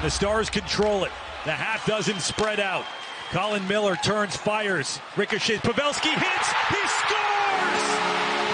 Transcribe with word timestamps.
And 0.00 0.06
the 0.06 0.10
Stars 0.10 0.48
control 0.48 1.04
it. 1.04 1.12
The 1.44 1.52
half 1.52 1.84
doesn't 1.84 2.22
spread 2.22 2.58
out. 2.58 2.86
Colin 3.32 3.68
Miller 3.68 3.96
turns, 3.96 4.34
fires, 4.34 4.98
ricochets. 5.14 5.60
Pavelski 5.60 6.08
hits. 6.08 6.48
He 6.70 6.80
scores! 6.88 7.84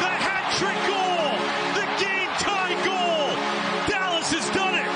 The 0.02 0.10
hat 0.10 0.50
trick 0.58 0.74
goal! 0.90 1.38
The 1.78 1.86
game 2.02 2.26
tie 2.42 2.74
goal! 2.84 3.30
Dallas 3.86 4.26
has 4.32 4.50
done 4.50 4.74
it! 4.74 4.90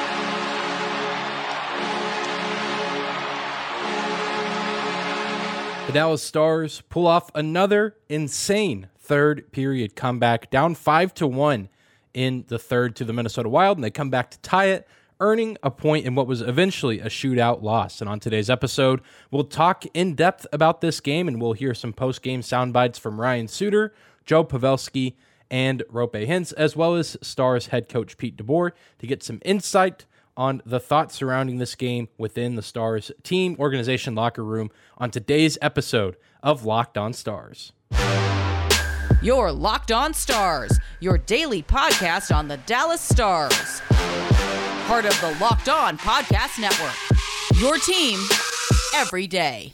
The 5.86 5.92
Dallas 5.92 6.24
Stars 6.24 6.82
pull 6.88 7.06
off 7.06 7.30
another 7.32 7.94
insane 8.08 8.88
third 8.98 9.52
period 9.52 9.94
comeback, 9.94 10.50
down 10.50 10.74
five 10.74 11.14
to 11.14 11.28
one 11.28 11.68
in 12.12 12.44
the 12.48 12.58
third 12.58 12.96
to 12.96 13.04
the 13.04 13.12
Minnesota 13.12 13.48
Wild, 13.48 13.78
and 13.78 13.84
they 13.84 13.92
come 13.92 14.10
back 14.10 14.32
to 14.32 14.38
tie 14.40 14.70
it, 14.70 14.88
earning 15.20 15.56
a 15.62 15.70
point 15.70 16.06
in 16.06 16.14
what 16.14 16.26
was 16.26 16.40
eventually 16.40 16.98
a 17.00 17.06
shootout 17.06 17.62
loss. 17.62 18.00
And 18.00 18.08
on 18.08 18.18
today's 18.18 18.50
episode, 18.50 19.00
we'll 19.30 19.44
talk 19.44 19.84
in 19.94 20.14
depth 20.14 20.46
about 20.52 20.80
this 20.80 21.00
game, 21.00 21.28
and 21.28 21.40
we'll 21.40 21.52
hear 21.52 21.74
some 21.74 21.92
post 21.92 22.22
game 22.22 22.42
sound 22.42 22.72
bites 22.72 22.98
from 22.98 23.20
Ryan 23.20 23.46
Suter, 23.46 23.94
Joe 24.24 24.44
Pavelski, 24.44 25.14
and 25.50 25.82
Roope 25.92 26.26
Hintz, 26.26 26.52
as 26.56 26.74
well 26.76 26.94
as 26.94 27.16
Stars 27.22 27.68
head 27.68 27.88
coach 27.88 28.16
Pete 28.16 28.36
DeBoer, 28.36 28.72
to 28.98 29.06
get 29.06 29.22
some 29.22 29.40
insight 29.44 30.06
on 30.36 30.62
the 30.64 30.80
thoughts 30.80 31.16
surrounding 31.16 31.58
this 31.58 31.74
game 31.74 32.08
within 32.16 32.54
the 32.54 32.62
Stars 32.62 33.12
team, 33.22 33.56
organization, 33.58 34.14
locker 34.14 34.44
room 34.44 34.70
on 34.96 35.10
today's 35.10 35.58
episode 35.60 36.16
of 36.42 36.64
Locked 36.64 36.96
On 36.96 37.12
Stars. 37.12 37.72
Your 39.22 39.52
Locked 39.52 39.92
On 39.92 40.14
Stars, 40.14 40.78
your 41.00 41.18
daily 41.18 41.62
podcast 41.62 42.34
on 42.34 42.48
the 42.48 42.56
Dallas 42.58 43.02
Stars. 43.02 43.82
Part 44.90 45.04
of 45.04 45.20
the 45.20 45.38
Locked 45.40 45.68
On 45.68 45.96
Podcast 45.96 46.58
Network. 46.58 46.96
Your 47.60 47.78
team 47.78 48.18
every 48.92 49.28
day. 49.28 49.72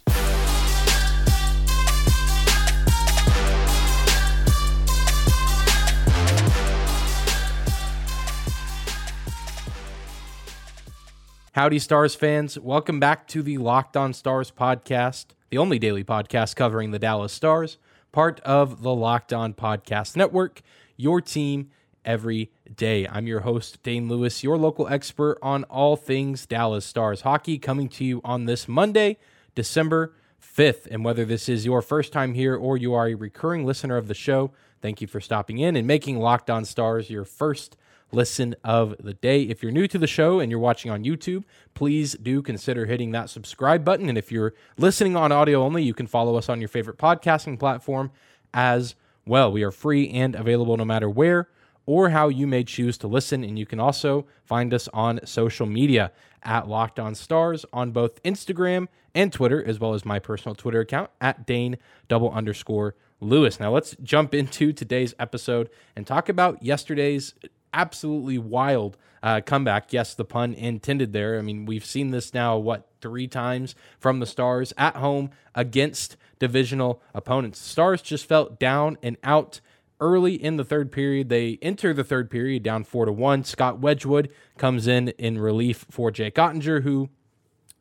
Howdy, 11.53 11.79
Stars 11.79 12.15
fans. 12.15 12.59
Welcome 12.59 13.01
back 13.01 13.27
to 13.29 13.43
the 13.43 13.57
Locked 13.57 13.97
On 13.97 14.13
Stars 14.13 14.51
podcast, 14.51 15.29
the 15.49 15.57
only 15.57 15.79
daily 15.79 16.05
podcast 16.05 16.57
covering 16.57 16.91
the 16.91 16.99
Dallas 16.99 17.33
Stars, 17.33 17.79
part 18.13 18.41
of 18.41 18.83
the 18.83 18.95
Locked 18.95 19.33
On 19.33 19.55
Podcast 19.55 20.15
Network, 20.15 20.61
your 20.99 21.23
team 21.23 21.71
every 22.07 22.51
day. 22.75 23.07
I'm 23.07 23.27
your 23.27 23.41
host, 23.41 23.83
Dane 23.83 24.09
Lewis, 24.09 24.43
your 24.43 24.57
local 24.57 24.89
expert 24.89 25.39
on 25.43 25.65
all 25.65 25.97
things 25.97 26.47
Dallas 26.47 26.87
Stars 26.87 27.23
hockey, 27.23 27.59
coming 27.59 27.89
to 27.91 28.05
you 28.05 28.21
on 28.25 28.47
this 28.47 28.69
Monday, 28.69 29.19
December 29.55 30.15
5th. 30.41 30.87
And 30.91 31.05
whether 31.05 31.25
this 31.25 31.49
is 31.49 31.67
your 31.67 31.83
first 31.83 32.13
time 32.13 32.35
here 32.35 32.57
or 32.57 32.77
you 32.77 32.95
are 32.95 33.09
a 33.09 33.15
recurring 33.15 33.67
listener 33.67 33.97
of 33.97 34.09
the 34.09 34.15
show, 34.15 34.53
thank 34.81 35.01
you 35.01 35.07
for 35.07 35.21
stopping 35.21 35.59
in 35.59 35.77
and 35.77 35.87
making 35.87 36.19
Locked 36.19 36.49
On 36.49 36.65
Stars 36.65 37.11
your 37.11 37.25
first 37.25 37.77
listen 38.13 38.55
of 38.63 38.95
the 39.01 39.15
day. 39.15 39.43
If 39.43 39.63
you're 39.63 39.73
new 39.73 39.89
to 39.89 39.99
the 39.99 40.07
show 40.07 40.39
and 40.39 40.51
you're 40.51 40.61
watching 40.61 40.91
on 40.91 41.05
YouTube, 41.05 41.45
please 41.75 42.15
do 42.15 42.41
consider 42.41 42.87
hitting 42.87 43.11
that 43.11 43.29
subscribe 43.29 43.85
button. 43.85 44.09
And 44.09 44.17
if 44.17 44.31
you're 44.31 44.55
listening 44.79 45.17
on 45.17 45.33
audio 45.33 45.63
only, 45.63 45.83
you 45.83 45.93
can 45.93 46.07
follow 46.07 46.37
us 46.37 46.49
on 46.49 46.61
your 46.61 46.69
favorite 46.69 46.99
podcasting 46.99 47.59
platform 47.59 48.13
as 48.55 48.95
well. 49.27 49.51
We 49.51 49.65
are 49.65 49.73
free 49.73 50.09
and 50.11 50.35
available 50.35 50.77
no 50.77 50.85
matter 50.85 51.11
where 51.11 51.49
or 51.87 52.11
how 52.11 52.29
you 52.29 52.47
may 52.47 52.65
choose 52.65 52.99
to 52.99 53.07
listen. 53.07 53.43
And 53.45 53.59
you 53.59 53.65
can 53.65 53.81
also 53.81 54.27
find 54.45 54.75
us 54.75 54.89
on 54.93 55.21
social 55.25 55.67
media 55.67 56.13
at 56.43 56.69
Locked 56.69 56.99
On 57.01 57.15
Stars 57.15 57.65
on 57.73 57.93
both 57.93 58.23
Instagram 58.23 58.89
and 59.15 59.33
Twitter, 59.33 59.65
as 59.65 59.81
well 59.81 59.95
as 59.95 60.05
my 60.05 60.19
personal 60.19 60.55
Twitter 60.55 60.81
account 60.81 61.11
at 61.21 61.47
Dane 61.47 61.79
double 62.09 62.31
underscore 62.31 62.95
Lewis. 63.21 63.59
Now 63.59 63.73
let's 63.73 63.97
jump 64.03 64.35
into 64.35 64.73
today's 64.73 65.15
episode 65.19 65.71
and 65.95 66.07
talk 66.07 66.29
about 66.29 66.63
yesterday's 66.63 67.35
absolutely 67.73 68.39
wild 68.39 68.97
uh, 69.23 69.41
comeback. 69.41 69.93
Yes, 69.93 70.15
the 70.15 70.25
pun 70.25 70.55
intended 70.55 71.13
there. 71.13 71.39
I 71.39 71.43
mean, 71.43 71.67
we've 71.67 71.85
seen 71.85 72.11
this 72.11 72.35
now, 72.35 72.57
what, 72.59 72.89
three 73.01 73.27
times 73.27 73.75
from 73.99 74.21
the 74.21 74.27
Stars 74.27 74.73
at 74.77 74.97
home 74.97 75.31
against 75.55 76.17
divisional 76.39 77.03
opponents. 77.15 77.61
The 77.61 77.69
Stars 77.69 78.03
just 78.03 78.27
felt 78.27 78.61
down 78.61 78.99
and 79.03 79.17
out 79.25 79.61
early 80.01 80.35
in 80.35 80.57
the 80.57 80.65
third 80.65 80.93
period. 80.93 81.29
They 81.29 81.59
enter 81.63 81.93
the 81.93 82.05
third 82.05 82.31
period 82.31 82.63
down 82.63 82.85
four 82.85 83.07
to 83.07 83.13
one. 83.13 83.45
Scott 83.45 83.79
Wedgewood 83.79 84.31
comes 84.59 84.87
in 84.87 85.09
in 85.11 85.39
relief 85.39 85.87
for 85.91 86.11
Jake 86.11 86.35
Oettinger, 86.37 86.83
who 86.83 87.11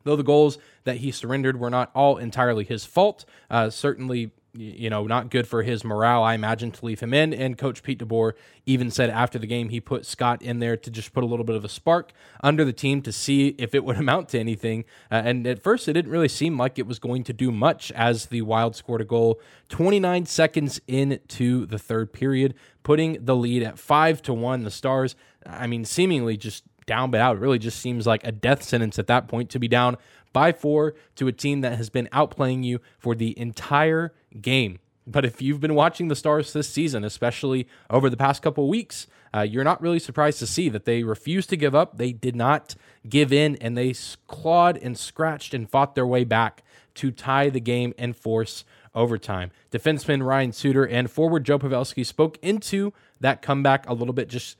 though 0.04 0.16
the 0.16 0.22
goals 0.22 0.58
that 0.84 0.98
he 0.98 1.10
surrendered 1.10 1.58
were 1.58 1.70
not 1.70 1.90
all 1.94 2.16
entirely 2.16 2.64
his 2.64 2.84
fault, 2.84 3.24
uh, 3.50 3.68
certainly 3.70 4.30
you 4.56 4.90
know, 4.90 5.06
not 5.06 5.30
good 5.30 5.46
for 5.46 5.62
his 5.62 5.84
morale, 5.84 6.22
I 6.22 6.34
imagine, 6.34 6.70
to 6.72 6.84
leave 6.84 7.00
him 7.00 7.12
in. 7.12 7.32
And 7.32 7.58
Coach 7.58 7.82
Pete 7.82 7.98
DeBoer 7.98 8.32
even 8.64 8.90
said 8.90 9.10
after 9.10 9.38
the 9.38 9.46
game 9.46 9.68
he 9.68 9.80
put 9.80 10.06
Scott 10.06 10.42
in 10.42 10.58
there 10.58 10.76
to 10.76 10.90
just 10.90 11.12
put 11.12 11.22
a 11.22 11.26
little 11.26 11.44
bit 11.44 11.56
of 11.56 11.64
a 11.64 11.68
spark 11.68 12.12
under 12.42 12.64
the 12.64 12.72
team 12.72 13.02
to 13.02 13.12
see 13.12 13.48
if 13.58 13.74
it 13.74 13.84
would 13.84 13.96
amount 13.98 14.30
to 14.30 14.38
anything. 14.38 14.84
Uh, 15.10 15.22
and 15.24 15.46
at 15.46 15.62
first, 15.62 15.88
it 15.88 15.92
didn't 15.92 16.10
really 16.10 16.28
seem 16.28 16.58
like 16.58 16.78
it 16.78 16.86
was 16.86 16.98
going 16.98 17.24
to 17.24 17.32
do 17.32 17.50
much 17.50 17.92
as 17.92 18.26
the 18.26 18.42
Wild 18.42 18.76
scored 18.76 19.00
a 19.00 19.04
goal 19.04 19.40
29 19.68 20.26
seconds 20.26 20.80
into 20.86 21.66
the 21.66 21.78
third 21.78 22.12
period, 22.12 22.54
putting 22.82 23.24
the 23.24 23.36
lead 23.36 23.62
at 23.62 23.78
five 23.78 24.22
to 24.22 24.32
one. 24.32 24.62
The 24.62 24.70
Stars, 24.70 25.16
I 25.44 25.66
mean, 25.66 25.84
seemingly 25.84 26.36
just 26.36 26.64
down 26.86 27.10
but 27.10 27.20
out. 27.20 27.36
It 27.36 27.40
really 27.40 27.58
just 27.58 27.80
seems 27.80 28.06
like 28.06 28.24
a 28.24 28.32
death 28.32 28.62
sentence 28.62 28.98
at 28.98 29.06
that 29.08 29.28
point 29.28 29.50
to 29.50 29.58
be 29.58 29.68
down 29.68 29.96
by 30.32 30.52
four 30.52 30.94
to 31.16 31.28
a 31.28 31.32
team 31.32 31.60
that 31.62 31.76
has 31.76 31.90
been 31.90 32.08
outplaying 32.12 32.64
you 32.64 32.80
for 32.98 33.14
the 33.14 33.38
entire 33.38 34.12
game. 34.40 34.78
But 35.06 35.24
if 35.24 35.40
you've 35.40 35.60
been 35.60 35.74
watching 35.74 36.08
the 36.08 36.16
Stars 36.16 36.52
this 36.52 36.68
season, 36.68 37.04
especially 37.04 37.68
over 37.88 38.10
the 38.10 38.16
past 38.16 38.42
couple 38.42 38.68
weeks, 38.68 39.06
uh, 39.32 39.42
you're 39.42 39.64
not 39.64 39.80
really 39.80 39.98
surprised 39.98 40.38
to 40.40 40.46
see 40.46 40.68
that 40.68 40.84
they 40.84 41.04
refused 41.04 41.48
to 41.50 41.56
give 41.56 41.74
up. 41.74 41.96
They 41.96 42.12
did 42.12 42.34
not 42.34 42.74
give 43.08 43.32
in, 43.32 43.56
and 43.56 43.78
they 43.78 43.94
clawed 44.26 44.76
and 44.78 44.98
scratched 44.98 45.54
and 45.54 45.70
fought 45.70 45.94
their 45.94 46.06
way 46.06 46.24
back 46.24 46.62
to 46.94 47.10
tie 47.10 47.50
the 47.50 47.60
game 47.60 47.94
and 47.96 48.16
force 48.16 48.64
overtime. 48.94 49.52
Defenseman 49.70 50.26
Ryan 50.26 50.52
Suter 50.52 50.84
and 50.84 51.10
forward 51.10 51.44
Joe 51.44 51.58
Pavelski 51.58 52.04
spoke 52.04 52.38
into 52.42 52.92
that 53.20 53.42
comeback 53.42 53.88
a 53.88 53.94
little 53.94 54.14
bit, 54.14 54.28
just 54.28 54.56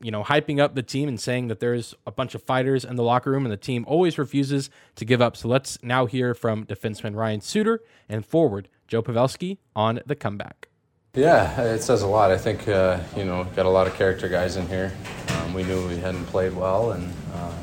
you 0.00 0.10
know, 0.10 0.22
hyping 0.22 0.60
up 0.60 0.74
the 0.74 0.82
team 0.82 1.08
and 1.08 1.20
saying 1.20 1.48
that 1.48 1.60
there's 1.60 1.94
a 2.06 2.12
bunch 2.12 2.34
of 2.34 2.42
fighters 2.42 2.84
in 2.84 2.96
the 2.96 3.02
locker 3.02 3.30
room 3.30 3.44
and 3.44 3.52
the 3.52 3.56
team 3.56 3.84
always 3.86 4.18
refuses 4.18 4.70
to 4.96 5.04
give 5.04 5.20
up. 5.20 5.36
So 5.36 5.48
let's 5.48 5.82
now 5.82 6.06
hear 6.06 6.34
from 6.34 6.66
defenseman 6.66 7.14
Ryan 7.14 7.40
Suter 7.40 7.80
and 8.08 8.24
forward 8.24 8.68
Joe 8.88 9.02
Pavelski 9.02 9.58
on 9.74 10.00
the 10.06 10.14
comeback. 10.14 10.68
Yeah, 11.14 11.62
it 11.62 11.82
says 11.82 12.02
a 12.02 12.08
lot. 12.08 12.32
I 12.32 12.38
think, 12.38 12.66
uh, 12.66 12.98
you 13.16 13.24
know, 13.24 13.44
got 13.54 13.66
a 13.66 13.70
lot 13.70 13.86
of 13.86 13.94
character 13.94 14.28
guys 14.28 14.56
in 14.56 14.66
here. 14.66 14.92
Um, 15.28 15.54
we 15.54 15.62
knew 15.62 15.86
we 15.86 15.96
hadn't 15.96 16.26
played 16.26 16.52
well, 16.52 16.90
and, 16.90 17.04
um, 17.36 17.54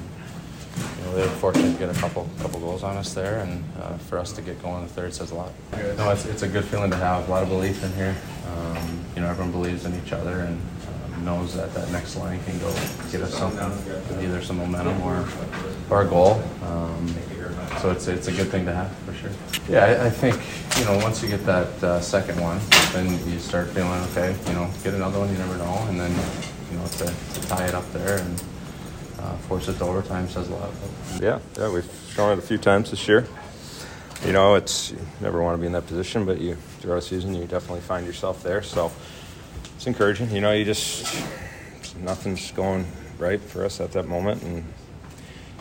you 0.98 1.04
know, 1.04 1.16
they 1.16 1.22
were 1.24 1.28
fortunate 1.28 1.74
to 1.74 1.78
get 1.78 1.90
a 1.90 2.00
couple 2.00 2.30
couple 2.40 2.62
goals 2.62 2.82
on 2.82 2.96
us 2.96 3.14
there, 3.14 3.40
and 3.40 3.62
uh, 3.82 3.98
for 3.98 4.18
us 4.20 4.32
to 4.34 4.42
get 4.42 4.62
going 4.62 4.82
in 4.82 4.88
the 4.88 4.94
third 4.94 5.14
says 5.14 5.32
a 5.32 5.36
lot. 5.36 5.52
No, 5.98 6.12
it's, 6.12 6.26
it's 6.26 6.44
a 6.44 6.48
good 6.48 6.64
feeling 6.64 6.92
to 6.92 6.96
have. 6.96 7.28
A 7.28 7.32
lot 7.32 7.44
of 7.44 7.50
belief 7.50 7.84
in 7.84 7.92
here. 7.94 8.16
Um, 8.48 9.04
you 9.16 9.22
know, 9.22 9.28
everyone 9.28 9.52
believes 9.52 9.84
in 9.84 9.94
each 10.02 10.14
other, 10.14 10.40
and 10.40 10.62
knows 11.24 11.56
that 11.56 11.74
that 11.74 11.90
next 11.92 12.16
line 12.16 12.44
can 12.44 12.58
go 12.60 12.72
get 13.12 13.22
us 13.22 13.34
something, 13.34 13.72
either 14.24 14.42
some 14.42 14.58
momentum 14.58 15.02
or, 15.02 15.26
or 15.90 16.04
a 16.04 16.08
goal. 16.08 16.42
Um, 16.64 17.14
so 17.80 17.90
it's 17.90 18.08
it's 18.08 18.28
a 18.28 18.32
good 18.32 18.48
thing 18.48 18.66
to 18.66 18.74
have 18.74 18.92
for 18.98 19.14
sure. 19.14 19.32
Yeah, 19.70 19.86
I, 19.86 20.08
I 20.08 20.10
think 20.10 20.36
you 20.78 20.86
know 20.86 21.04
once 21.04 21.24
you 21.24 21.30
get 21.30 21.46
that 21.46 21.84
uh, 21.84 22.02
second 22.02 22.40
one, 22.40 22.60
then 22.94 23.10
you 23.28 23.40
start 23.40 23.70
feeling 23.70 24.00
okay. 24.12 24.36
You 24.48 24.54
know, 24.54 24.70
get 24.84 24.94
another 24.94 25.20
one, 25.20 25.32
you 25.32 25.38
never 25.38 25.58
know, 25.58 25.86
and 25.88 26.00
then 26.00 26.12
you 26.72 26.78
know 26.78 26.86
to, 26.86 27.06
to 27.06 27.48
tie 27.48 27.66
it 27.66 27.74
up 27.74 27.90
there 27.92 28.18
and 28.18 28.44
uh, 29.20 29.36
force 29.38 29.68
it 29.68 29.78
to 29.78 29.84
overtime 29.84 30.28
says 30.30 30.50
a 30.50 30.54
lot. 30.54 30.70
Yeah, 31.20 31.40
yeah, 31.58 31.72
we've 31.72 31.90
shown 32.14 32.38
it 32.38 32.40
a 32.40 32.46
few 32.46 32.58
times 32.58 32.92
this 32.92 33.08
year. 33.08 33.26
You 34.26 34.34
know, 34.34 34.56
it's 34.56 34.92
you 34.92 35.00
never 35.20 35.42
want 35.42 35.56
to 35.56 35.60
be 35.60 35.66
in 35.66 35.74
that 35.74 35.88
position, 35.88 36.26
but 36.26 36.40
you 36.40 36.56
throughout 36.80 36.96
the 36.98 37.02
season 37.02 37.34
you 37.34 37.46
definitely 37.46 37.82
find 37.82 38.06
yourself 38.06 38.44
there. 38.44 38.62
So 38.62 38.92
it's 39.82 39.88
encouraging. 39.88 40.30
You 40.30 40.42
know, 40.42 40.52
you 40.52 40.64
just 40.64 41.26
nothing's 42.02 42.52
going 42.52 42.86
right 43.18 43.42
for 43.42 43.66
us 43.66 43.82
at 43.82 43.92
that 43.94 44.08
moment, 44.08 44.44
and 44.44 44.64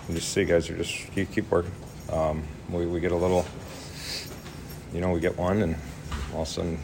you 0.06 0.14
just 0.14 0.28
see 0.28 0.44
guys 0.44 0.68
are 0.68 0.76
just 0.76 1.10
keep 1.12 1.32
keep 1.32 1.50
working. 1.50 1.72
Um, 2.12 2.42
we 2.68 2.84
we 2.84 3.00
get 3.00 3.12
a 3.12 3.16
little, 3.16 3.46
you 4.92 5.00
know, 5.00 5.10
we 5.10 5.20
get 5.20 5.38
one, 5.38 5.62
and 5.62 5.74
all 6.34 6.42
of 6.42 6.48
a 6.48 6.50
sudden 6.50 6.78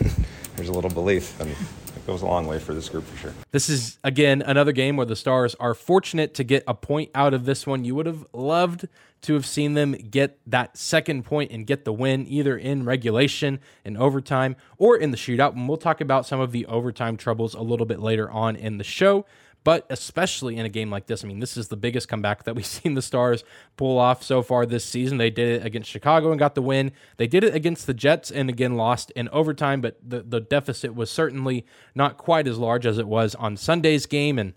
there's 0.56 0.68
a 0.68 0.72
little 0.72 0.90
belief, 0.90 1.38
and 1.38 1.48
it 1.48 2.06
goes 2.08 2.22
a 2.22 2.26
long 2.26 2.48
way 2.48 2.58
for 2.58 2.74
this 2.74 2.88
group 2.88 3.04
for 3.04 3.16
sure. 3.18 3.34
This 3.52 3.68
is 3.68 3.98
again 4.02 4.42
another 4.42 4.72
game 4.72 4.96
where 4.96 5.06
the 5.06 5.14
Stars 5.14 5.54
are 5.60 5.74
fortunate 5.74 6.34
to 6.34 6.42
get 6.42 6.64
a 6.66 6.74
point 6.74 7.12
out 7.14 7.34
of 7.34 7.44
this 7.44 7.68
one. 7.68 7.84
You 7.84 7.94
would 7.94 8.06
have 8.06 8.26
loved 8.32 8.88
to 9.22 9.34
have 9.34 9.44
seen 9.46 9.74
them 9.74 9.92
get 9.92 10.38
that 10.46 10.76
second 10.76 11.24
point 11.24 11.50
and 11.50 11.66
get 11.66 11.84
the 11.84 11.92
win 11.92 12.26
either 12.28 12.56
in 12.56 12.84
regulation 12.84 13.60
in 13.84 13.96
overtime 13.96 14.56
or 14.78 14.96
in 14.96 15.10
the 15.10 15.16
shootout. 15.16 15.52
And 15.52 15.68
we'll 15.68 15.76
talk 15.76 16.00
about 16.00 16.26
some 16.26 16.40
of 16.40 16.52
the 16.52 16.64
overtime 16.66 17.16
troubles 17.16 17.54
a 17.54 17.60
little 17.60 17.86
bit 17.86 18.00
later 18.00 18.30
on 18.30 18.56
in 18.56 18.78
the 18.78 18.84
show. 18.84 19.26
but 19.62 19.86
especially 19.90 20.56
in 20.56 20.64
a 20.64 20.70
game 20.70 20.90
like 20.90 21.06
this. 21.06 21.22
I 21.24 21.28
mean, 21.28 21.40
this 21.40 21.56
is 21.56 21.68
the 21.68 21.76
biggest 21.76 22.08
comeback 22.08 22.44
that 22.44 22.54
we've 22.54 22.66
seen 22.80 22.94
the 22.94 23.02
Stars 23.02 23.44
pull 23.76 23.98
off 23.98 24.22
so 24.22 24.42
far 24.42 24.66
this 24.66 24.84
season. 24.84 25.18
They 25.18 25.30
did 25.30 25.60
it 25.60 25.66
against 25.66 25.90
Chicago 25.90 26.30
and 26.30 26.38
got 26.38 26.54
the 26.54 26.62
win. 26.62 26.92
They 27.18 27.26
did 27.26 27.44
it 27.44 27.54
against 27.54 27.86
the 27.86 27.94
Jets 27.94 28.30
and 28.30 28.48
again 28.48 28.76
lost 28.76 29.10
in 29.12 29.28
overtime, 29.28 29.80
but 29.80 29.98
the, 30.02 30.22
the 30.22 30.40
deficit 30.40 30.94
was 30.94 31.10
certainly 31.10 31.66
not 31.94 32.16
quite 32.16 32.46
as 32.46 32.58
large 32.58 32.86
as 32.86 32.98
it 32.98 33.06
was 33.06 33.34
on 33.34 33.56
Sunday's 33.56 34.06
game. 34.06 34.38
And 34.38 34.54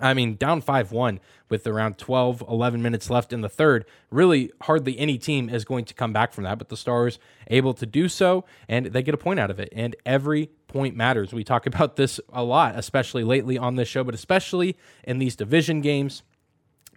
I 0.00 0.14
mean, 0.14 0.36
down 0.36 0.60
5 0.60 0.92
1 0.92 1.20
with 1.48 1.66
around 1.66 1.98
12, 1.98 2.44
11 2.48 2.82
minutes 2.82 3.10
left 3.10 3.32
in 3.32 3.40
the 3.40 3.48
third. 3.48 3.84
Really, 4.10 4.50
hardly 4.62 4.98
any 4.98 5.18
team 5.18 5.48
is 5.48 5.64
going 5.64 5.84
to 5.86 5.94
come 5.94 6.12
back 6.12 6.32
from 6.32 6.44
that, 6.44 6.58
but 6.58 6.68
the 6.68 6.76
Stars 6.76 7.18
able 7.48 7.74
to 7.74 7.86
do 7.86 8.08
so, 8.08 8.44
and 8.68 8.86
they 8.86 9.02
get 9.02 9.14
a 9.14 9.18
point 9.18 9.40
out 9.40 9.50
of 9.50 9.58
it. 9.58 9.68
And 9.72 9.96
every 10.04 10.50
point 10.66 10.96
matters. 10.96 11.32
We 11.32 11.44
talk 11.44 11.66
about 11.66 11.96
this 11.96 12.20
a 12.32 12.42
lot, 12.42 12.76
especially 12.76 13.24
lately 13.24 13.58
on 13.58 13.76
this 13.76 13.88
show, 13.88 14.04
but 14.04 14.14
especially 14.14 14.76
in 15.04 15.18
these 15.18 15.36
division 15.36 15.80
games. 15.80 16.22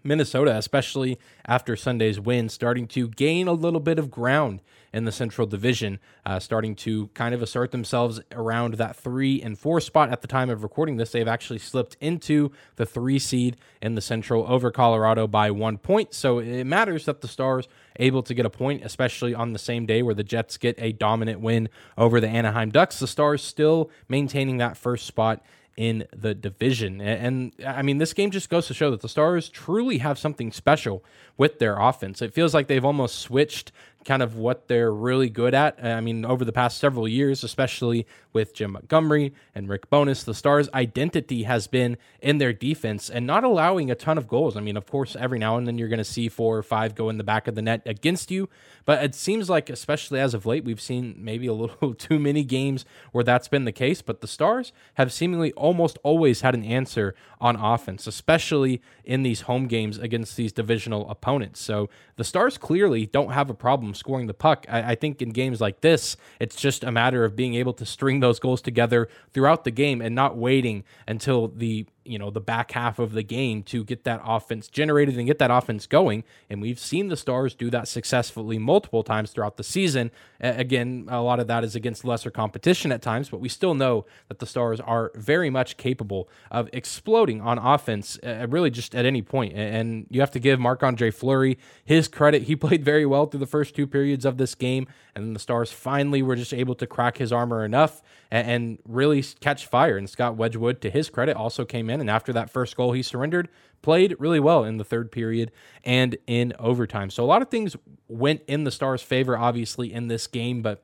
Minnesota, 0.04 0.58
especially 0.58 1.20
after 1.46 1.76
Sunday's 1.76 2.20
win, 2.20 2.50
starting 2.50 2.88
to 2.88 3.08
gain 3.08 3.48
a 3.48 3.54
little 3.54 3.80
bit 3.80 4.00
of 4.00 4.10
ground 4.10 4.62
in 4.94 5.06
the 5.06 5.12
Central 5.12 5.48
Division, 5.48 6.00
uh, 6.26 6.40
starting 6.40 6.76
to 6.76 7.08
kind 7.14 7.34
of 7.34 7.42
assert 7.42 7.72
themselves 7.72 8.20
around 8.32 8.76
that 8.76 8.96
three 8.96 9.42
and 9.42 9.58
four 9.58 9.80
spot. 9.80 10.12
At 10.12 10.22
the 10.22 10.28
time 10.28 10.50
of 10.50 10.64
recording 10.64 10.98
this, 10.98 11.12
they've 11.12 11.28
actually 11.28 11.60
slipped 11.60 11.96
into 12.02 12.52
the 12.76 12.86
three 12.86 13.20
seed 13.20 13.58
in 13.82 13.96
the 13.96 14.02
Central 14.02 14.46
over 14.52 14.72
Colorado 14.72 15.28
by 15.28 15.52
one 15.52 15.78
point. 15.78 16.14
So 16.14 16.40
it 16.40 16.66
matters 16.66 17.06
that 17.06 17.22
the 17.22 17.28
Stars 17.28 17.68
able 17.98 18.24
to 18.24 18.34
get 18.34 18.46
a 18.46 18.50
point, 18.50 18.84
especially 18.84 19.34
on 19.34 19.54
the 19.54 19.60
same 19.60 19.86
day 19.86 20.02
where 20.02 20.16
the 20.16 20.24
Jets 20.24 20.58
get 20.58 20.76
a 20.78 20.92
dominant 20.92 21.40
win 21.40 21.70
over 21.98 22.20
the 22.20 22.28
Anaheim 22.28 22.70
Ducks. 22.70 23.00
The 23.00 23.08
Stars 23.08 23.44
still 23.44 23.90
maintaining 24.10 24.58
that 24.58 24.78
first 24.78 25.06
spot 25.06 25.44
in 25.78 26.06
the 26.14 26.36
division. 26.36 27.00
And, 27.02 27.54
and, 27.58 27.68
I 27.68 27.82
mean, 27.82 27.98
this 27.98 28.14
game 28.14 28.30
just 28.30 28.50
goes 28.50 28.68
to 28.68 28.74
show 28.74 28.92
that 28.92 29.02
the 29.02 29.10
Stars 29.10 29.50
truly 29.50 30.00
have 30.00 30.20
something 30.20 30.52
special 30.52 31.04
with 31.38 31.60
their 31.60 31.80
offense. 31.80 32.22
It 32.22 32.34
feels 32.34 32.54
like 32.54 32.68
they've 32.68 32.84
almost 32.84 33.20
switched 33.20 33.72
kind 34.06 34.24
of 34.24 34.36
what 34.36 34.68
they're 34.68 34.92
really 34.92 35.30
good 35.30 35.54
at. 35.54 35.84
Uh, 35.84 35.90
I 35.90 36.02
mean, 36.02 36.26
over 36.26 36.44
the 36.44 36.52
past 36.52 36.78
several 36.78 37.08
years, 37.08 37.44
especially 37.44 38.08
with 38.34 38.54
Jim 38.54 38.72
Montgomery 38.72 39.34
and 39.54 39.70
Rick 39.70 39.90
Bowness, 39.90 40.24
the 40.24 40.34
Stars' 40.34 40.70
identity 40.74 41.44
has 41.44 41.68
been 41.68 41.98
in 42.22 42.38
their 42.38 42.54
defense 42.54 43.10
and 43.10 43.28
not 43.28 43.44
allowing 43.44 43.92
a 43.92 43.96
ton 43.96 44.18
of 44.18 44.28
goals. 44.28 44.58
I 44.58 44.62
mean, 44.62 44.78
of 44.78 44.86
course, 44.86 45.16
every 45.16 45.40
now 45.40 45.58
and 45.58 45.68
then 45.68 45.78
you're 45.78 45.90
going 45.90 45.98
to 45.98 46.04
see 46.04 46.30
four 46.30 46.58
or 46.58 46.64
five 46.64 46.96
go 46.96 47.10
in 47.10 47.18
the 47.18 47.24
back 47.24 47.48
of 47.48 47.56
the 47.56 47.62
net 47.62 47.82
against 47.86 48.32
you, 48.32 48.50
but 48.86 49.04
it 49.04 49.16
seems 49.16 49.50
like, 49.50 49.70
especially 49.70 50.20
as 50.20 50.34
of 50.34 50.46
late, 50.46 50.64
we've 50.64 50.82
seen 50.82 51.16
maybe 51.18 51.48
a 51.48 51.54
little 51.54 51.94
too 51.98 52.20
many 52.20 52.44
games 52.44 52.86
where 53.12 53.24
that's 53.24 53.48
been 53.48 53.66
the 53.66 53.72
case. 53.72 54.02
But 54.02 54.22
the 54.22 54.28
Stars 54.28 54.72
have 54.96 55.14
seemingly 55.14 55.52
almost 55.54 55.98
always 56.04 56.42
had 56.42 56.56
an 56.56 56.64
answer 56.64 57.14
on 57.40 57.56
offense, 57.56 58.08
especially 58.08 58.82
in 59.04 59.24
these 59.24 59.42
home 59.42 59.68
games 59.68 59.98
against 59.98 60.36
these 60.36 60.52
divisional 60.52 61.10
opponents. 61.10 61.60
So 61.60 61.90
the 62.16 62.24
Stars 62.24 62.58
clearly 62.58 63.06
don't 63.06 63.32
have 63.32 63.50
a 63.50 63.54
problem 63.54 63.91
scoring 63.94 64.28
the 64.28 64.34
puck. 64.34 64.66
I, 64.70 64.92
I 64.92 64.96
think 64.96 65.22
in 65.22 65.30
games 65.30 65.62
like 65.62 65.82
this, 65.82 66.18
it's 66.40 66.56
just 66.56 66.84
a 66.84 66.92
matter 66.92 67.24
of 67.24 67.36
being 67.36 67.56
able 67.56 67.74
to 67.74 67.86
string 67.86 68.20
those 68.20 68.40
goals 68.40 68.62
together 68.62 69.10
throughout 69.34 69.64
the 69.64 69.72
game 69.72 70.02
and 70.02 70.16
not 70.16 70.38
waiting 70.38 70.84
until 71.08 71.48
the 71.48 71.86
you 72.12 72.20
know 72.20 72.30
the 72.30 72.42
back 72.42 72.72
half 72.72 73.00
of 73.00 73.14
the 73.14 73.24
game 73.24 73.64
to 73.64 73.84
get 73.84 74.04
that 74.04 74.22
offense 74.26 74.68
generated 74.68 75.18
and 75.18 75.26
get 75.26 75.40
that 75.40 75.50
offense 75.50 75.88
going 75.88 76.24
and 76.50 76.62
we've 76.62 76.80
seen 76.80 77.08
the 77.08 77.16
stars 77.16 77.56
do 77.56 77.70
that 77.70 77.88
successfully 77.88 78.58
multiple 78.58 79.02
times 79.02 79.32
throughout 79.32 79.56
the 79.56 79.64
season 79.64 80.12
again 80.42 81.08
a 81.10 81.22
lot 81.22 81.40
of 81.40 81.48
that 81.48 81.64
is 81.64 81.74
against 81.74 82.04
lesser 82.04 82.30
competition 82.30 82.92
at 82.92 83.02
times 83.02 83.30
but 83.30 83.40
we 83.40 83.48
still 83.48 83.74
know 83.74 84.06
that 84.28 84.40
the 84.40 84.46
stars 84.46 84.80
are 84.82 85.12
very 85.16 85.50
much 85.50 85.78
capable 85.78 86.28
of 86.52 86.70
exploding 86.74 87.40
on 87.40 87.58
offense 87.58 88.20
uh, 88.24 88.46
really 88.50 88.70
just 88.70 88.94
at 88.94 89.06
any 89.06 89.22
point. 89.22 89.54
and 89.54 90.06
you 90.10 90.20
have 90.20 90.32
to 90.32 90.40
give 90.40 90.60
Marc-Andre 90.60 91.12
Fleury 91.12 91.58
his 91.86 92.10
credit 92.10 92.44
he 92.44 92.56
played 92.58 92.84
very 92.84 93.06
well 93.06 93.26
through 93.26 93.40
the 93.40 93.48
first 93.48 93.74
two 93.74 93.88
periods 93.88 94.26
of 94.26 94.38
this 94.38 94.54
game 94.54 94.86
and 95.16 95.34
the 95.36 95.40
stars 95.40 95.72
finally 95.72 96.22
were 96.22 96.36
just 96.36 96.54
able 96.54 96.76
to 96.76 96.86
crack 96.86 97.18
his 97.18 97.32
armor 97.32 97.64
enough 97.64 98.02
and, 98.30 98.48
and 98.48 98.80
really 98.86 99.24
catch 99.40 99.66
fire 99.66 99.98
and 99.98 100.10
Scott 100.10 100.36
Wedgewood 100.36 100.82
to 100.82 100.90
his 100.90 101.10
credit 101.10 101.38
also 101.38 101.64
came 101.66 101.90
in. 101.90 102.01
And 102.02 102.10
after 102.10 102.34
that 102.34 102.50
first 102.50 102.76
goal, 102.76 102.92
he 102.92 103.02
surrendered, 103.02 103.48
played 103.82 104.16
really 104.20 104.40
well 104.40 104.66
in 104.66 104.78
the 104.78 104.84
third 104.84 105.12
period 105.12 105.52
and 105.84 106.18
in 106.28 106.54
overtime. 106.60 107.10
So 107.10 107.24
a 107.24 107.26
lot 107.26 107.42
of 107.42 107.50
things 107.50 107.78
went 108.10 108.42
in 108.48 108.66
the 108.66 108.72
Stars' 108.72 109.02
favor, 109.02 109.38
obviously, 109.38 109.94
in 109.94 110.08
this 110.08 110.28
game, 110.28 110.62
but 110.62 110.84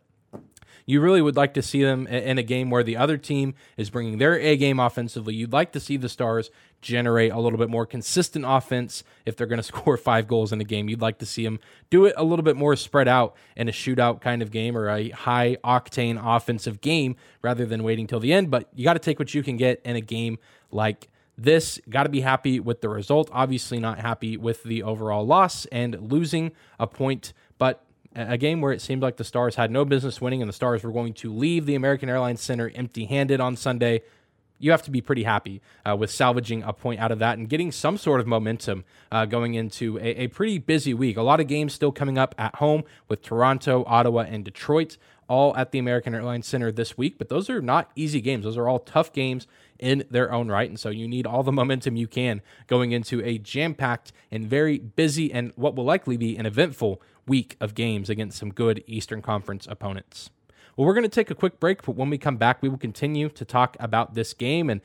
you 0.87 1.01
really 1.01 1.21
would 1.21 1.35
like 1.35 1.53
to 1.55 1.61
see 1.61 1.83
them 1.83 2.07
in 2.07 2.37
a 2.37 2.43
game 2.43 2.69
where 2.69 2.81
the 2.81 2.95
other 2.95 3.17
team 3.17 3.55
is 3.75 3.89
bringing 3.89 4.17
their 4.17 4.39
A 4.39 4.55
game 4.55 4.79
offensively. 4.79 5.35
You'd 5.35 5.51
like 5.51 5.73
to 5.73 5.81
see 5.81 5.97
the 5.97 6.07
Stars 6.07 6.49
generate 6.81 7.33
a 7.33 7.39
little 7.39 7.59
bit 7.59 7.69
more 7.69 7.85
consistent 7.85 8.45
offense 8.47 9.03
if 9.25 9.35
they're 9.35 9.47
going 9.47 9.57
to 9.61 9.63
score 9.63 9.97
five 9.97 10.29
goals 10.29 10.53
in 10.53 10.61
a 10.61 10.63
game. 10.63 10.87
You'd 10.87 11.01
like 11.01 11.17
to 11.19 11.25
see 11.25 11.43
them 11.43 11.59
do 11.89 12.05
it 12.05 12.13
a 12.15 12.23
little 12.23 12.43
bit 12.43 12.55
more 12.55 12.75
spread 12.77 13.09
out 13.09 13.35
in 13.57 13.67
a 13.67 13.71
shootout 13.73 14.21
kind 14.21 14.41
of 14.41 14.49
game 14.49 14.77
or 14.77 14.89
a 14.89 15.09
high 15.09 15.57
octane 15.61 16.19
offensive 16.23 16.79
game 16.79 17.17
rather 17.41 17.65
than 17.65 17.83
waiting 17.83 18.07
till 18.07 18.21
the 18.21 18.31
end. 18.31 18.49
But 18.49 18.69
you 18.73 18.85
got 18.85 18.93
to 18.93 18.99
take 18.99 19.19
what 19.19 19.33
you 19.33 19.43
can 19.43 19.57
get 19.57 19.81
in 19.83 19.97
a 19.97 20.01
game 20.01 20.39
like 20.71 21.07
this. 21.37 21.79
Got 21.89 22.03
to 22.03 22.09
be 22.09 22.21
happy 22.21 22.59
with 22.59 22.81
the 22.81 22.89
result. 22.89 23.29
Obviously, 23.31 23.79
not 23.79 23.99
happy 23.99 24.37
with 24.37 24.63
the 24.63 24.83
overall 24.83 25.25
loss 25.25 25.65
and 25.67 26.11
losing 26.11 26.51
a 26.79 26.87
point, 26.87 27.33
but 27.57 27.83
a 28.15 28.37
game 28.37 28.61
where 28.61 28.71
it 28.71 28.81
seemed 28.81 29.01
like 29.01 29.17
the 29.17 29.23
Stars 29.23 29.55
had 29.55 29.69
no 29.69 29.85
business 29.85 30.19
winning 30.19 30.41
and 30.41 30.49
the 30.49 30.53
Stars 30.53 30.83
were 30.83 30.91
going 30.91 31.13
to 31.13 31.31
leave 31.31 31.65
the 31.65 31.75
American 31.75 32.09
Airlines 32.09 32.41
Center 32.41 32.71
empty 32.73 33.05
handed 33.05 33.39
on 33.39 33.55
Sunday. 33.55 34.01
You 34.59 34.71
have 34.71 34.81
to 34.83 34.91
be 34.91 35.01
pretty 35.01 35.23
happy 35.23 35.61
uh, 35.85 35.95
with 35.95 36.09
salvaging 36.09 36.63
a 36.63 36.73
point 36.73 36.99
out 36.99 37.11
of 37.11 37.19
that 37.19 37.37
and 37.37 37.47
getting 37.47 37.71
some 37.71 37.95
sort 37.95 38.19
of 38.19 38.25
momentum 38.25 38.85
uh, 39.11 39.25
going 39.25 39.53
into 39.53 39.99
a, 39.99 40.23
a 40.23 40.27
pretty 40.27 40.57
busy 40.57 40.95
week. 40.95 41.15
A 41.15 41.21
lot 41.21 41.39
of 41.39 41.47
games 41.47 41.73
still 41.73 41.91
coming 41.91 42.17
up 42.17 42.33
at 42.39 42.55
home 42.55 42.83
with 43.07 43.21
Toronto, 43.21 43.83
Ottawa, 43.85 44.21
and 44.21 44.43
Detroit 44.43 44.97
all 45.29 45.55
at 45.55 45.71
the 45.71 45.79
American 45.79 46.15
Airlines 46.15 46.47
Center 46.47 46.71
this 46.71 46.97
week, 46.97 47.17
but 47.17 47.29
those 47.29 47.49
are 47.49 47.61
not 47.61 47.91
easy 47.95 48.21
games. 48.21 48.45
Those 48.45 48.57
are 48.57 48.67
all 48.67 48.79
tough 48.79 49.11
games 49.11 49.45
in 49.79 50.03
their 50.09 50.31
own 50.31 50.49
right. 50.49 50.69
And 50.69 50.79
so 50.79 50.89
you 50.89 51.07
need 51.07 51.25
all 51.25 51.43
the 51.43 51.51
momentum 51.51 51.95
you 51.95 52.07
can 52.07 52.41
going 52.67 52.91
into 52.91 53.23
a 53.23 53.37
jam 53.37 53.73
packed 53.73 54.11
and 54.31 54.45
very 54.45 54.79
busy 54.79 55.31
and 55.31 55.51
what 55.55 55.75
will 55.75 55.85
likely 55.85 56.17
be 56.17 56.37
an 56.37 56.45
eventful 56.45 57.01
week 57.27 57.57
of 57.59 57.75
games 57.75 58.09
against 58.09 58.37
some 58.37 58.51
good 58.51 58.83
Eastern 58.87 59.21
Conference 59.21 59.67
opponents. 59.69 60.29
Well, 60.75 60.85
we're 60.85 60.93
going 60.93 61.03
to 61.03 61.09
take 61.09 61.31
a 61.31 61.35
quick 61.35 61.59
break, 61.59 61.83
but 61.83 61.95
when 61.95 62.09
we 62.09 62.17
come 62.17 62.37
back, 62.37 62.61
we 62.61 62.69
will 62.69 62.77
continue 62.77 63.29
to 63.29 63.45
talk 63.45 63.75
about 63.79 64.13
this 64.13 64.33
game 64.33 64.69
and 64.69 64.81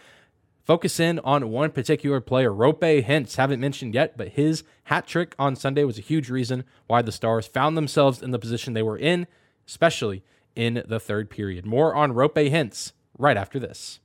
focus 0.65 0.99
in 0.99 1.19
on 1.21 1.51
one 1.51 1.71
particular 1.71 2.21
player. 2.21 2.51
Roope 2.51 3.05
Hintz, 3.05 3.37
haven't 3.37 3.61
mentioned 3.61 3.95
yet, 3.95 4.17
but 4.17 4.29
his 4.29 4.65
hat 4.85 5.07
trick 5.07 5.35
on 5.39 5.55
Sunday 5.55 5.85
was 5.85 5.99
a 5.99 6.03
huge 6.03 6.31
reason 6.31 6.65
why 6.87 7.03
the 7.03 7.13
Stars 7.13 7.47
found 7.47 7.77
themselves 7.77 8.23
in 8.23 8.31
the 8.31 8.39
position 8.39 8.73
they 8.73 8.83
were 8.83 8.99
in, 8.99 9.27
especially 9.67 10.23
in 10.57 10.83
the 10.87 11.01
third 11.01 11.31
period. 11.31 11.67
More 11.67 11.95
on 11.95 12.13
Roope 12.13 12.51
Hintz 12.51 12.93
right 13.19 13.37
after 13.37 13.59
this. 13.59 14.01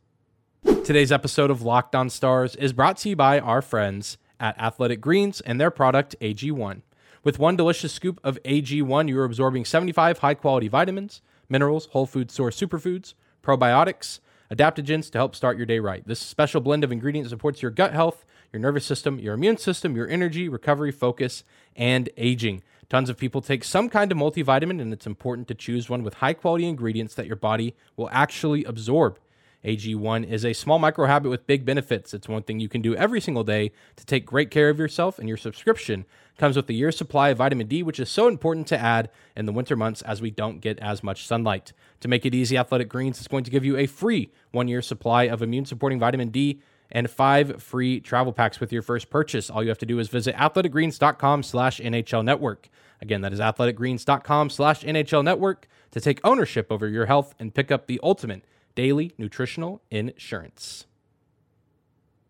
Today's 0.67 1.11
episode 1.11 1.49
of 1.49 1.61
Locked 1.61 1.95
On 1.95 2.09
Stars 2.09 2.55
is 2.55 2.73
brought 2.73 2.97
to 2.97 3.09
you 3.09 3.15
by 3.15 3.39
our 3.39 3.61
friends 3.61 4.17
at 4.39 4.59
Athletic 4.59 4.99
Greens 4.99 5.39
and 5.41 5.59
their 5.59 5.71
product 5.71 6.15
AG1. 6.19 6.81
With 7.23 7.39
one 7.39 7.55
delicious 7.55 7.93
scoop 7.93 8.19
of 8.23 8.37
AG1, 8.43 9.07
you 9.07 9.19
are 9.19 9.23
absorbing 9.23 9.65
75 9.65 10.19
high 10.19 10.33
quality 10.33 10.67
vitamins, 10.67 11.21
minerals, 11.49 11.87
whole 11.87 12.05
food 12.05 12.31
source 12.31 12.59
superfoods, 12.59 13.13
probiotics, 13.41 14.19
adaptogens 14.51 15.09
to 15.11 15.17
help 15.17 15.35
start 15.35 15.55
your 15.55 15.65
day 15.65 15.79
right. 15.79 16.05
This 16.05 16.19
special 16.19 16.61
blend 16.61 16.83
of 16.83 16.91
ingredients 16.91 17.29
supports 17.29 17.61
your 17.61 17.71
gut 17.71 17.93
health, 17.93 18.25
your 18.51 18.61
nervous 18.61 18.85
system, 18.85 19.19
your 19.19 19.35
immune 19.35 19.57
system, 19.57 19.95
your 19.95 20.07
energy, 20.07 20.49
recovery, 20.49 20.91
focus, 20.91 21.43
and 21.75 22.09
aging. 22.17 22.61
Tons 22.89 23.09
of 23.09 23.17
people 23.17 23.41
take 23.41 23.63
some 23.63 23.89
kind 23.89 24.11
of 24.11 24.17
multivitamin, 24.17 24.81
and 24.81 24.93
it's 24.93 25.07
important 25.07 25.47
to 25.49 25.53
choose 25.53 25.89
one 25.89 26.03
with 26.03 26.15
high 26.15 26.33
quality 26.33 26.67
ingredients 26.67 27.13
that 27.15 27.27
your 27.27 27.35
body 27.35 27.75
will 27.97 28.09
actually 28.11 28.63
absorb. 28.63 29.19
AG1 29.65 30.29
is 30.29 30.45
a 30.45 30.53
small 30.53 30.79
micro 30.79 31.07
habit 31.07 31.29
with 31.29 31.47
big 31.47 31.65
benefits. 31.65 32.13
It's 32.13 32.27
one 32.27 32.43
thing 32.43 32.59
you 32.59 32.69
can 32.69 32.81
do 32.81 32.95
every 32.95 33.19
single 33.19 33.43
day 33.43 33.71
to 33.95 34.05
take 34.05 34.25
great 34.25 34.51
care 34.51 34.69
of 34.69 34.79
yourself, 34.79 35.19
and 35.19 35.27
your 35.27 35.37
subscription 35.37 36.05
comes 36.37 36.55
with 36.55 36.69
a 36.69 36.73
year's 36.73 36.97
supply 36.97 37.29
of 37.29 37.39
vitamin 37.39 37.67
D, 37.67 37.81
which 37.81 37.99
is 37.99 38.09
so 38.09 38.27
important 38.27 38.67
to 38.67 38.77
add 38.77 39.09
in 39.35 39.45
the 39.45 39.51
winter 39.51 39.75
months 39.75 40.01
as 40.03 40.21
we 40.21 40.29
don't 40.29 40.61
get 40.61 40.77
as 40.79 41.03
much 41.03 41.25
sunlight. 41.25 41.73
To 42.01 42.07
make 42.07 42.25
it 42.25 42.35
easy, 42.35 42.57
Athletic 42.57 42.89
Greens 42.89 43.19
is 43.19 43.27
going 43.27 43.43
to 43.43 43.51
give 43.51 43.65
you 43.65 43.77
a 43.77 43.87
free 43.87 44.31
one 44.51 44.67
year 44.67 44.81
supply 44.81 45.23
of 45.23 45.41
immune 45.41 45.65
supporting 45.65 45.99
vitamin 45.99 46.29
D 46.29 46.61
and 46.91 47.09
five 47.09 47.61
free 47.61 47.99
travel 47.99 48.31
packs 48.31 48.59
with 48.59 48.71
your 48.71 48.81
first 48.81 49.09
purchase. 49.09 49.49
All 49.49 49.63
you 49.63 49.69
have 49.69 49.77
to 49.79 49.85
do 49.85 49.99
is 49.99 50.07
visit 50.07 50.35
athleticgreens.com 50.35 51.43
slash 51.43 51.79
NHL 51.79 52.23
network. 52.23 52.69
Again, 53.01 53.21
that 53.21 53.33
is 53.33 53.39
athleticgreens.com 53.39 54.49
slash 54.49 54.83
NHL 54.83 55.23
network 55.23 55.67
to 55.91 55.99
take 55.99 56.19
ownership 56.23 56.71
over 56.71 56.87
your 56.87 57.07
health 57.07 57.35
and 57.39 57.53
pick 57.53 57.71
up 57.71 57.87
the 57.87 57.99
ultimate 58.01 58.43
daily 58.77 59.11
nutritional 59.17 59.81
insurance. 59.89 60.85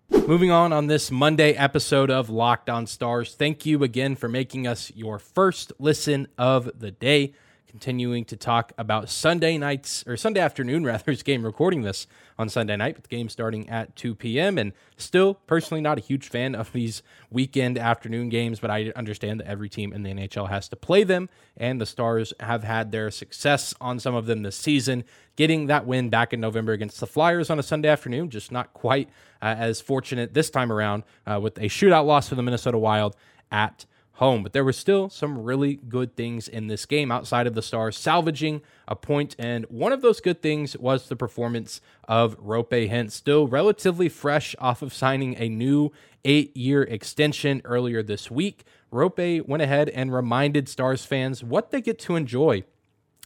Moving 0.10 0.50
on 0.50 0.72
on 0.72 0.88
this 0.88 1.12
Monday 1.12 1.52
episode 1.52 2.10
of 2.10 2.30
Locked 2.30 2.70
On 2.70 2.88
Stars, 2.88 3.36
thank 3.36 3.66
you 3.66 3.84
again 3.84 4.16
for 4.16 4.30
making 4.30 4.66
us 4.66 4.90
your 4.96 5.20
first 5.20 5.74
listen 5.78 6.30
of 6.38 6.72
the 6.80 6.90
day 6.90 7.34
continuing 7.78 8.26
to 8.26 8.36
talk 8.36 8.74
about 8.80 9.08
Sunday 9.08 9.56
nights 9.56 10.04
or 10.08 10.18
Sunday 10.18 10.40
afternoon 10.40 10.84
rather's 10.92 11.22
game 11.22 11.46
recording 11.46 11.84
this 11.84 12.08
on 12.40 12.50
Sunday 12.50 12.76
night, 12.76 12.96
with 12.96 13.04
the 13.04 13.16
game 13.16 13.30
starting 13.30 13.70
at 13.70 13.96
2 13.96 14.16
p.m. 14.16 14.58
And 14.58 14.74
still, 14.98 15.36
personally, 15.46 15.80
not 15.80 16.00
a 16.00 16.02
huge 16.02 16.28
fan 16.28 16.56
of 16.56 16.74
these 16.74 17.04
weekend 17.30 17.78
afternoon 17.78 18.30
games, 18.30 18.60
but 18.60 18.72
I 18.72 18.92
understand 18.96 19.42
that 19.42 19.48
every 19.48 19.70
team 19.70 19.94
in 19.94 20.02
the 20.02 20.10
NHL 20.10 20.50
has 20.50 20.68
to 20.70 20.76
play 20.76 21.04
them, 21.04 21.30
and 21.56 21.80
the 21.80 21.86
Stars 21.86 22.34
have 22.40 22.64
had 22.64 22.92
their 22.92 23.12
success 23.12 23.76
on 23.80 24.00
some 24.00 24.16
of 24.16 24.26
them 24.26 24.42
this 24.42 24.56
season. 24.56 25.04
Getting 25.36 25.68
that 25.68 25.86
win 25.86 26.10
back 26.10 26.34
in 26.34 26.40
November 26.40 26.74
against 26.74 27.00
the 27.00 27.06
Flyers 27.06 27.52
on 27.52 27.60
a 27.60 27.64
Sunday 27.64 27.90
afternoon, 27.90 28.32
just 28.32 28.52
not 28.52 28.74
quite 28.74 29.08
uh, 29.40 29.54
as 29.56 29.82
fortunate 29.82 30.34
this 30.34 30.50
time 30.50 30.72
around 30.72 31.04
uh, 31.28 31.40
with 31.40 31.60
a 31.60 31.66
shootout 31.66 32.08
loss 32.08 32.28
for 32.28 32.34
the 32.34 32.42
Minnesota 32.42 32.80
Wild 32.80 33.16
at 33.52 33.86
home. 34.18 34.44
But 34.44 34.54
there 34.54 34.64
were 34.64 34.74
still 34.74 35.10
some 35.10 35.44
really 35.44 35.76
good 35.76 36.16
things 36.16 36.48
in 36.48 36.68
this 36.68 36.86
game 36.86 37.12
outside 37.12 37.48
of 37.48 37.56
the 37.56 37.62
Stars 37.62 37.98
salvaging 37.98 38.62
a 38.88 38.96
point, 38.96 39.36
and 39.38 39.66
one 39.66 39.92
of 39.92 40.02
those 40.02 40.20
good 40.20 40.42
things 40.42 40.78
was 40.78 41.08
the 41.08 41.16
performance 41.16 41.82
of 42.08 42.40
Roope 42.40 42.90
Hintz, 42.90 43.12
still 43.12 43.48
relatively 43.48 44.10
fresh 44.10 44.56
off 44.60 44.82
of 44.82 44.94
signing 44.94 45.36
a 45.38 45.50
new 45.50 45.92
eight-year 46.26 46.84
extension 46.84 47.62
earlier 47.64 48.02
this 48.02 48.32
week. 48.32 48.64
Roope 48.92 49.48
went 49.48 49.64
ahead 49.64 49.90
and 49.90 50.14
reminded 50.14 50.68
Stars 50.68 51.06
fans 51.06 51.44
what 51.44 51.72
they 51.72 51.82
get 51.82 52.00
to 52.00 52.16
enjoy 52.16 52.64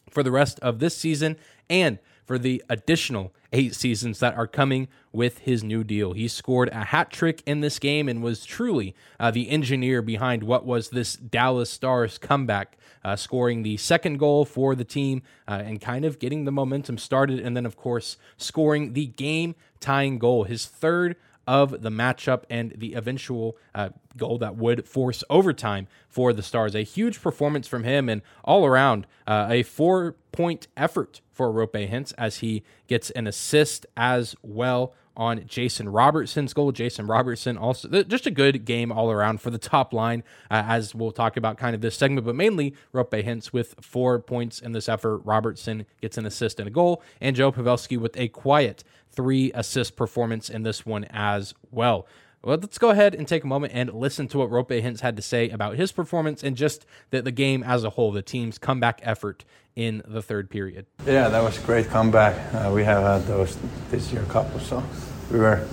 for 0.10 0.24
the 0.24 0.32
rest 0.32 0.60
of 0.60 0.80
this 0.80 0.98
season 0.98 1.38
and 1.70 2.00
for 2.32 2.40
the 2.40 2.64
additional 2.70 3.34
eight 3.52 3.76
seasons 3.76 4.20
that 4.20 4.38
are 4.38 4.48
coming 4.48 4.88
with 5.12 5.40
his 5.40 5.66
new 5.66 5.84
deal. 5.84 6.14
He 6.14 6.30
scored 6.30 6.70
a 6.70 6.86
hat 6.86 7.12
trick 7.12 7.44
in 7.46 7.60
this 7.60 7.78
game 7.78 8.08
and 8.08 8.24
was 8.24 8.46
truly 8.46 8.96
uh, 9.20 9.32
the 9.32 9.50
engineer 9.50 10.02
behind 10.02 10.44
what 10.44 10.66
was 10.66 10.92
this 10.92 11.18
Dallas 11.18 11.70
Stars 11.70 12.18
comeback, 12.18 12.78
uh, 13.04 13.18
scoring 13.18 13.64
the 13.64 13.76
second 13.76 14.18
goal 14.18 14.46
for 14.46 14.76
the 14.76 14.86
team 14.86 15.24
uh, 15.46 15.62
and 15.66 15.82
kind 15.82 16.06
of 16.06 16.20
getting 16.20 16.46
the 16.46 16.54
momentum 16.54 16.98
started. 16.98 17.42
And 17.42 17.58
then, 17.58 17.66
of 17.66 17.76
course, 17.76 18.16
scoring 18.38 18.94
the 18.94 19.08
game 19.08 19.54
tying 19.82 20.18
goal, 20.18 20.46
his 20.46 20.66
third 20.66 21.18
of 21.48 21.82
the 21.82 21.90
matchup 21.90 22.44
and 22.50 22.74
the 22.78 22.94
eventual 22.94 23.58
uh, 23.74 23.90
goal 24.18 24.38
that 24.38 24.56
would 24.56 24.88
force 24.88 25.24
overtime 25.30 25.88
for 26.08 26.34
the 26.34 26.44
Stars. 26.44 26.76
A 26.76 26.84
huge 26.84 27.22
performance 27.22 27.68
from 27.68 27.84
him, 27.84 28.10
and 28.10 28.22
all 28.44 28.66
around 28.66 29.08
uh, 29.28 29.48
a 29.50 29.64
four 29.64 30.16
point 30.32 30.68
effort 30.78 31.22
for 31.32 31.52
Roope 31.52 31.90
Hintz 31.90 32.14
as 32.18 32.38
he 32.38 32.64
gets 32.88 33.10
an 33.12 33.28
assist 33.28 33.86
as 33.98 34.36
well 34.42 34.94
on 35.16 35.46
Jason 35.46 35.90
Robertson's 35.90 36.54
goal. 36.54 36.72
Jason 36.72 37.08
Robertson 37.08 37.58
also 37.58 38.04
just 38.04 38.26
a 38.26 38.32
good 38.32 38.66
game 38.66 38.92
all 38.92 39.12
around 39.12 39.42
for 39.42 39.50
the 39.50 39.58
top 39.58 39.94
line, 39.94 40.24
uh, 40.50 40.64
as 40.68 40.96
we'll 40.96 41.12
talk 41.12 41.38
about 41.38 41.58
kind 41.58 41.76
of 41.76 41.82
this 41.82 41.96
segment, 41.96 42.26
but 42.26 42.36
mainly 42.36 42.74
Roope 42.94 43.24
Hintz 43.24 43.54
with 43.54 43.76
four 43.82 44.20
points 44.20 44.60
in 44.60 44.72
this 44.72 44.88
effort. 44.90 45.20
Robertson 45.20 45.86
gets 46.02 46.18
an 46.18 46.26
assist 46.26 46.60
and 46.60 46.68
a 46.68 46.72
goal, 46.72 47.04
and 47.20 47.36
Joe 47.36 47.52
Pavelski 47.52 47.98
with 47.98 48.18
a 48.18 48.28
quiet 48.30 48.84
three 49.12 49.52
assist 49.54 49.96
performance 49.96 50.50
in 50.50 50.64
this 50.64 50.86
one 50.86 51.06
as 51.10 51.54
well. 51.72 52.08
Well, 52.44 52.58
let's 52.58 52.80
go 52.80 52.90
ahead 52.90 53.14
and 53.14 53.28
take 53.28 53.44
a 53.44 53.48
moment 53.48 53.74
and 53.76 53.94
listen 53.94 54.28
to 54.30 54.40
what 54.40 54.50
Roope 54.50 54.82
Hintz 54.82 55.02
had 55.02 55.16
to 55.16 55.22
say 55.22 55.50
about 55.50 55.76
his 55.76 55.92
performance 55.92 56.42
and 56.42 56.58
just 56.58 56.88
the, 57.12 57.22
the 57.22 57.32
game 57.32 57.62
as 57.62 57.84
a 57.84 57.92
whole, 57.92 58.12
the 58.12 58.24
team's 58.24 58.58
comeback 58.58 59.00
effort 59.04 59.46
in 59.76 60.02
the 60.08 60.24
third 60.24 60.50
period. 60.50 60.88
Yeah, 61.06 61.30
that 61.30 61.44
was 61.44 61.60
a 61.60 61.66
great 61.68 61.88
comeback. 61.90 62.36
Uh, 62.52 62.72
we 62.72 62.84
have 62.84 63.04
had 63.04 63.28
those 63.28 63.60
this 63.92 64.12
year 64.12 64.24
a 64.24 64.26
couple, 64.26 64.60
so 64.60 64.84
we 65.32 65.38
were 65.38 65.68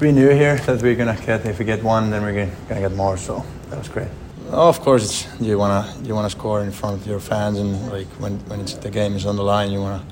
we 0.00 0.12
knew 0.12 0.30
here 0.30 0.56
that 0.56 0.80
we're 0.80 0.96
gonna 0.96 1.18
get 1.26 1.44
if 1.44 1.58
we 1.58 1.66
get 1.66 1.82
one, 1.84 2.10
then 2.10 2.22
we're 2.22 2.46
gonna 2.68 2.80
get 2.80 2.92
more. 2.92 3.18
So 3.18 3.44
that 3.68 3.78
was 3.78 3.88
great. 3.88 4.08
Oh, 4.50 4.70
of 4.70 4.80
course, 4.80 5.28
you 5.40 5.58
wanna 5.58 5.94
you 6.04 6.14
wanna 6.14 6.30
score 6.30 6.62
in 6.62 6.72
front 6.72 7.02
of 7.02 7.06
your 7.06 7.20
fans, 7.20 7.58
and 7.58 7.92
like 7.92 8.08
when 8.18 8.38
when 8.48 8.64
the 8.64 8.90
game 8.90 9.14
is 9.14 9.26
on 9.26 9.36
the 9.36 9.44
line, 9.44 9.70
you 9.70 9.80
wanna 9.80 10.02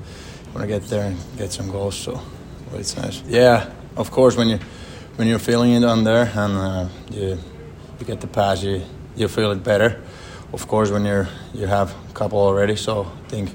you 0.45 0.53
wanna 0.53 0.67
get 0.67 0.83
there 0.83 1.05
and 1.05 1.17
get 1.39 1.51
some 1.51 1.71
goals. 1.71 1.95
So 1.95 2.21
but 2.69 2.79
it's 2.79 2.95
nice. 2.95 3.23
Yeah, 3.25 3.67
of 3.97 4.11
course 4.11 4.37
when 4.37 4.47
you 4.47 4.59
when 5.21 5.27
you're 5.27 5.37
feeling 5.37 5.73
it 5.73 5.83
on 5.83 6.03
there 6.03 6.31
and 6.35 6.57
uh, 6.57 6.87
you 7.11 7.37
you 7.99 8.05
get 8.07 8.19
the 8.21 8.25
pass, 8.25 8.63
you 8.63 8.81
you 9.15 9.27
feel 9.27 9.51
it 9.51 9.63
better. 9.63 10.01
Of 10.51 10.67
course, 10.67 10.89
when 10.89 11.05
you're 11.05 11.27
you 11.53 11.67
have 11.67 11.93
a 12.09 12.13
couple 12.13 12.39
already, 12.39 12.75
so 12.75 13.03
I 13.03 13.29
think 13.29 13.53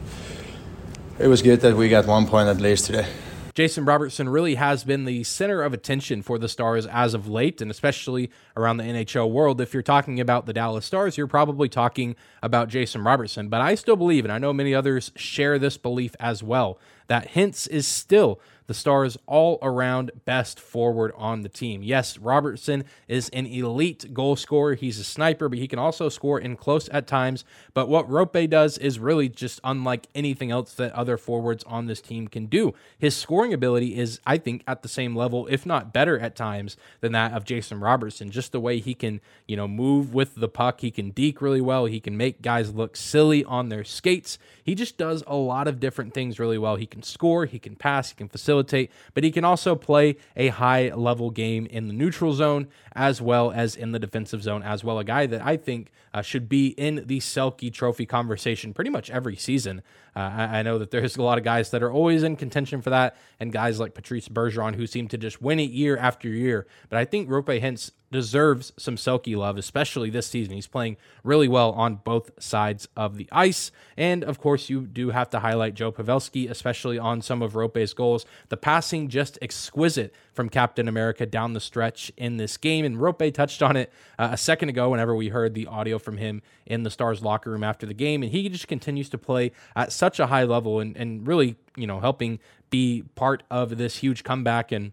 it 1.18 1.26
was 1.26 1.42
good 1.42 1.62
that 1.62 1.74
we 1.74 1.88
got 1.88 2.06
one 2.06 2.28
point 2.28 2.48
at 2.48 2.60
least 2.60 2.86
today. 2.86 3.08
Jason 3.52 3.84
Robertson 3.84 4.28
really 4.28 4.54
has 4.54 4.84
been 4.84 5.06
the 5.06 5.24
center 5.24 5.62
of 5.62 5.72
attention 5.72 6.22
for 6.22 6.38
the 6.38 6.48
Stars 6.48 6.86
as 6.86 7.14
of 7.14 7.26
late, 7.26 7.60
and 7.60 7.68
especially 7.68 8.30
around 8.56 8.76
the 8.76 8.84
NHL 8.84 9.28
world. 9.28 9.60
If 9.60 9.74
you're 9.74 9.82
talking 9.82 10.20
about 10.20 10.46
the 10.46 10.52
Dallas 10.52 10.86
Stars, 10.86 11.16
you're 11.18 11.26
probably 11.26 11.68
talking 11.68 12.14
about 12.44 12.68
Jason 12.68 13.02
Robertson. 13.02 13.48
But 13.48 13.60
I 13.60 13.74
still 13.74 13.96
believe, 13.96 14.24
and 14.24 14.30
I 14.30 14.38
know 14.38 14.52
many 14.52 14.72
others 14.72 15.10
share 15.16 15.58
this 15.58 15.78
belief 15.78 16.14
as 16.20 16.44
well, 16.44 16.78
that 17.08 17.30
Hintz 17.32 17.68
is 17.68 17.86
still 17.86 18.40
the 18.66 18.74
Stars' 18.74 19.16
all 19.26 19.58
around 19.62 20.10
best 20.24 20.58
forward 20.58 21.12
on 21.16 21.42
the 21.42 21.48
team. 21.48 21.82
Yes, 21.82 22.18
Robertson 22.18 22.84
is 23.08 23.28
an 23.30 23.46
elite 23.46 24.12
goal 24.12 24.36
scorer. 24.36 24.74
He's 24.74 24.98
a 24.98 25.04
sniper, 25.04 25.48
but 25.48 25.58
he 25.58 25.68
can 25.68 25.78
also 25.78 26.08
score 26.08 26.38
in 26.38 26.56
close 26.56 26.88
at 26.88 27.06
times. 27.06 27.44
But 27.74 27.88
what 27.88 28.08
Roope 28.08 28.50
does 28.50 28.78
is 28.78 28.98
really 28.98 29.28
just 29.28 29.60
unlike 29.62 30.08
anything 30.14 30.50
else 30.50 30.72
that 30.74 30.92
other 30.92 31.16
forwards 31.16 31.64
on 31.64 31.86
this 31.86 32.00
team 32.00 32.28
can 32.28 32.46
do. 32.46 32.74
His 32.98 33.16
scoring 33.16 33.52
ability 33.52 33.96
is, 33.96 34.20
I 34.26 34.38
think, 34.38 34.62
at 34.66 34.82
the 34.82 34.88
same 34.88 35.14
level, 35.14 35.46
if 35.48 35.64
not 35.64 35.92
better 35.92 36.18
at 36.18 36.36
times, 36.36 36.76
than 37.00 37.12
that 37.12 37.32
of 37.32 37.44
Jason 37.44 37.80
Robertson. 37.80 38.30
Just 38.30 38.52
the 38.52 38.60
way 38.60 38.78
he 38.78 38.94
can, 38.94 39.20
you 39.46 39.56
know, 39.56 39.68
move 39.68 40.12
with 40.12 40.34
the 40.34 40.48
puck, 40.48 40.80
he 40.80 40.90
can 40.90 41.10
deke 41.10 41.40
really 41.40 41.60
well, 41.60 41.86
he 41.86 42.00
can 42.00 42.16
make 42.16 42.42
guys 42.42 42.74
look 42.74 42.96
silly 42.96 43.44
on 43.44 43.68
their 43.68 43.84
skates. 43.84 44.38
He 44.64 44.74
just 44.74 44.96
does 44.96 45.22
a 45.26 45.36
lot 45.36 45.68
of 45.68 45.78
different 45.78 46.12
things 46.12 46.40
really 46.40 46.58
well. 46.58 46.76
He 46.76 46.86
can 46.96 47.02
score, 47.02 47.44
he 47.44 47.58
can 47.58 47.76
pass, 47.76 48.08
he 48.08 48.16
can 48.16 48.28
facilitate, 48.28 48.90
but 49.12 49.22
he 49.22 49.30
can 49.30 49.44
also 49.44 49.74
play 49.74 50.16
a 50.34 50.48
high 50.48 50.88
level 50.94 51.30
game 51.30 51.66
in 51.66 51.88
the 51.88 51.92
neutral 51.92 52.32
zone 52.32 52.68
as 52.94 53.20
well 53.20 53.52
as 53.52 53.76
in 53.76 53.92
the 53.92 53.98
defensive 53.98 54.42
zone 54.42 54.62
as 54.62 54.82
well. 54.82 54.98
A 54.98 55.04
guy 55.04 55.26
that 55.26 55.44
I 55.44 55.58
think 55.58 55.92
uh, 56.14 56.22
should 56.22 56.48
be 56.48 56.68
in 56.68 57.04
the 57.06 57.20
Selke 57.20 57.70
Trophy 57.70 58.06
conversation 58.06 58.72
pretty 58.72 58.88
much 58.88 59.10
every 59.10 59.36
season. 59.36 59.82
Uh, 60.14 60.20
I, 60.20 60.58
I, 60.58 60.62
know 60.62 60.78
that 60.78 60.90
there's 60.90 61.18
a 61.18 61.22
lot 61.22 61.36
of 61.36 61.44
guys 61.44 61.70
that 61.72 61.82
are 61.82 61.92
always 61.92 62.22
in 62.22 62.36
contention 62.36 62.80
for 62.80 62.88
that, 62.88 63.14
and 63.38 63.52
guys 63.52 63.78
like 63.78 63.92
Patrice 63.92 64.26
Bergeron 64.26 64.76
who 64.76 64.86
seem 64.86 65.08
to 65.08 65.18
just 65.18 65.42
win 65.42 65.60
it 65.60 65.70
year 65.70 65.98
after 65.98 66.28
year. 66.28 66.66
But 66.88 66.98
I 66.98 67.04
think 67.04 67.28
Roope 67.28 67.60
Hintz 67.60 67.90
deserves 68.10 68.72
some 68.76 68.96
Selke 68.96 69.36
love, 69.36 69.58
especially 69.58 70.10
this 70.10 70.26
season. 70.26 70.54
He's 70.54 70.66
playing 70.66 70.96
really 71.24 71.48
well 71.48 71.72
on 71.72 71.96
both 71.96 72.30
sides 72.38 72.88
of 72.96 73.16
the 73.16 73.28
ice. 73.32 73.72
And 73.96 74.22
of 74.22 74.38
course, 74.38 74.70
you 74.70 74.82
do 74.82 75.10
have 75.10 75.30
to 75.30 75.40
highlight 75.40 75.74
Joe 75.74 75.90
Pavelski, 75.90 76.48
especially 76.48 76.98
on 76.98 77.20
some 77.20 77.42
of 77.42 77.54
Roope's 77.54 77.94
goals. 77.94 78.24
The 78.48 78.56
passing 78.56 79.08
just 79.08 79.38
exquisite 79.42 80.14
from 80.32 80.48
Captain 80.48 80.86
America 80.86 81.26
down 81.26 81.54
the 81.54 81.60
stretch 81.60 82.12
in 82.16 82.36
this 82.36 82.56
game. 82.56 82.84
And 82.84 82.96
Roope 82.96 83.32
touched 83.34 83.62
on 83.62 83.76
it 83.76 83.92
uh, 84.18 84.28
a 84.32 84.36
second 84.36 84.68
ago 84.68 84.90
whenever 84.90 85.14
we 85.14 85.28
heard 85.28 85.54
the 85.54 85.66
audio 85.66 85.98
from 85.98 86.18
him 86.18 86.42
in 86.64 86.82
the 86.84 86.90
Stars 86.90 87.22
locker 87.22 87.50
room 87.50 87.64
after 87.64 87.86
the 87.86 87.94
game. 87.94 88.22
And 88.22 88.30
he 88.30 88.48
just 88.48 88.68
continues 88.68 89.08
to 89.10 89.18
play 89.18 89.52
at 89.74 89.92
such 89.92 90.20
a 90.20 90.26
high 90.26 90.44
level 90.44 90.78
and, 90.78 90.96
and 90.96 91.26
really, 91.26 91.56
you 91.76 91.86
know, 91.86 92.00
helping 92.00 92.38
be 92.70 93.02
part 93.14 93.42
of 93.50 93.78
this 93.78 93.96
huge 93.96 94.24
comeback. 94.24 94.72
And, 94.72 94.92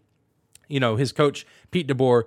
you 0.67 0.79
know, 0.79 0.95
his 0.95 1.11
coach, 1.11 1.45
Pete 1.71 1.87
DeBoer, 1.87 2.23